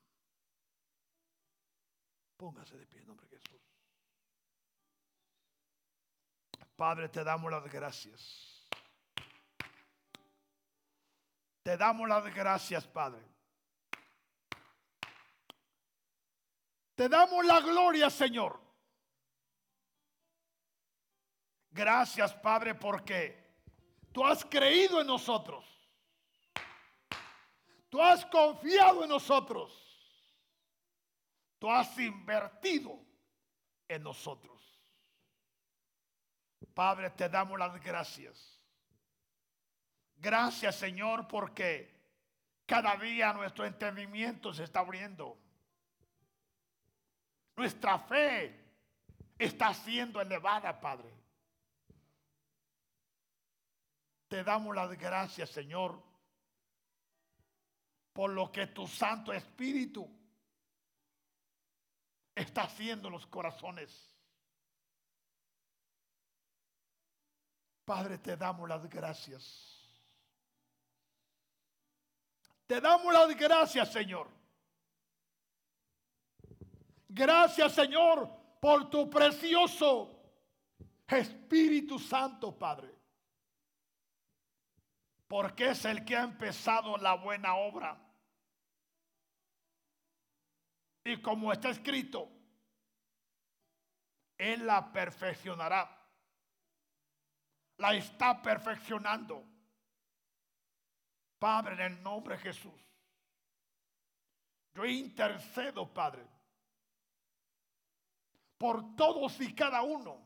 Póngase 2.36 2.76
de 2.76 2.86
pie 2.86 3.00
en 3.00 3.06
nombre 3.08 3.26
de 3.28 3.38
Jesús. 3.38 3.71
Padre, 6.76 7.08
te 7.08 7.22
damos 7.22 7.50
las 7.50 7.64
gracias. 7.70 8.68
Te 11.62 11.76
damos 11.76 12.08
las 12.08 12.34
gracias, 12.34 12.86
Padre. 12.86 13.22
Te 16.94 17.08
damos 17.08 17.44
la 17.44 17.60
gloria, 17.60 18.10
Señor. 18.10 18.60
Gracias, 21.70 22.34
Padre, 22.34 22.74
porque 22.74 23.56
tú 24.12 24.24
has 24.26 24.44
creído 24.44 25.00
en 25.00 25.06
nosotros. 25.06 25.64
Tú 27.88 28.00
has 28.00 28.24
confiado 28.26 29.02
en 29.04 29.08
nosotros. 29.08 29.78
Tú 31.58 31.70
has 31.70 31.96
invertido 31.98 32.98
en 33.86 34.02
nosotros. 34.02 34.51
Padre, 36.74 37.10
te 37.10 37.28
damos 37.28 37.58
las 37.58 37.80
gracias. 37.82 38.60
Gracias, 40.16 40.76
Señor, 40.76 41.26
porque 41.26 41.92
cada 42.66 42.96
día 42.96 43.32
nuestro 43.32 43.64
entendimiento 43.64 44.54
se 44.54 44.64
está 44.64 44.80
abriendo. 44.80 45.36
Nuestra 47.56 47.98
fe 47.98 48.58
está 49.38 49.74
siendo 49.74 50.20
elevada, 50.20 50.80
Padre. 50.80 51.12
Te 54.28 54.42
damos 54.42 54.74
las 54.74 54.96
gracias, 54.96 55.50
Señor, 55.50 56.02
por 58.12 58.30
lo 58.30 58.50
que 58.50 58.68
tu 58.68 58.86
Santo 58.86 59.32
Espíritu 59.32 60.08
está 62.34 62.62
haciendo 62.62 63.10
los 63.10 63.26
corazones. 63.26 64.11
Padre, 67.84 68.18
te 68.18 68.36
damos 68.36 68.68
las 68.68 68.88
gracias. 68.88 69.88
Te 72.66 72.80
damos 72.80 73.12
las 73.12 73.36
gracias, 73.36 73.92
Señor. 73.92 74.28
Gracias, 77.08 77.72
Señor, 77.74 78.30
por 78.60 78.88
tu 78.88 79.10
precioso 79.10 80.22
Espíritu 81.06 81.98
Santo, 81.98 82.56
Padre. 82.58 82.94
Porque 85.28 85.70
es 85.70 85.84
el 85.84 86.04
que 86.04 86.16
ha 86.16 86.22
empezado 86.22 86.96
la 86.96 87.14
buena 87.14 87.54
obra 87.56 87.98
y 91.04 91.20
como 91.20 91.52
está 91.52 91.70
escrito, 91.70 92.28
Él 94.38 94.66
la 94.66 94.92
perfeccionará. 94.92 96.01
La 97.78 97.94
está 97.94 98.40
perfeccionando. 98.40 99.44
Padre, 101.38 101.74
en 101.74 101.80
el 101.80 102.02
nombre 102.02 102.36
de 102.36 102.42
Jesús. 102.42 102.80
Yo 104.74 104.84
intercedo, 104.84 105.92
Padre, 105.92 106.26
por 108.56 108.94
todos 108.94 109.40
y 109.40 109.54
cada 109.54 109.82
uno 109.82 110.22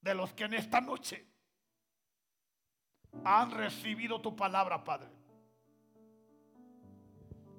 de 0.00 0.14
los 0.14 0.32
que 0.34 0.44
en 0.44 0.54
esta 0.54 0.80
noche 0.80 1.26
han 3.24 3.50
recibido 3.50 4.20
tu 4.20 4.36
palabra, 4.36 4.84
Padre 4.84 5.20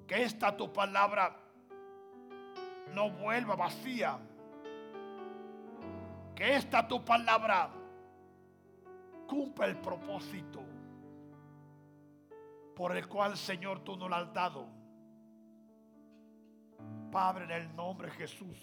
que 0.06 0.22
esta 0.22 0.54
tu 0.56 0.70
palabra 0.72 1.34
no 2.92 3.10
vuelva 3.10 3.56
vacía 3.56 4.18
esta 6.42 6.86
tu 6.88 7.04
palabra 7.04 7.70
cumpla 9.28 9.66
el 9.66 9.76
propósito 9.76 10.60
por 12.74 12.96
el 12.96 13.06
cual, 13.06 13.36
Señor, 13.36 13.80
tú 13.80 13.96
nos 13.96 14.10
la 14.10 14.18
has 14.18 14.32
dado. 14.32 14.66
Padre, 17.12 17.44
en 17.44 17.50
el 17.52 17.76
nombre 17.76 18.08
de 18.08 18.14
Jesús, 18.14 18.58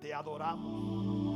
te 0.00 0.14
adoramos. 0.14 1.26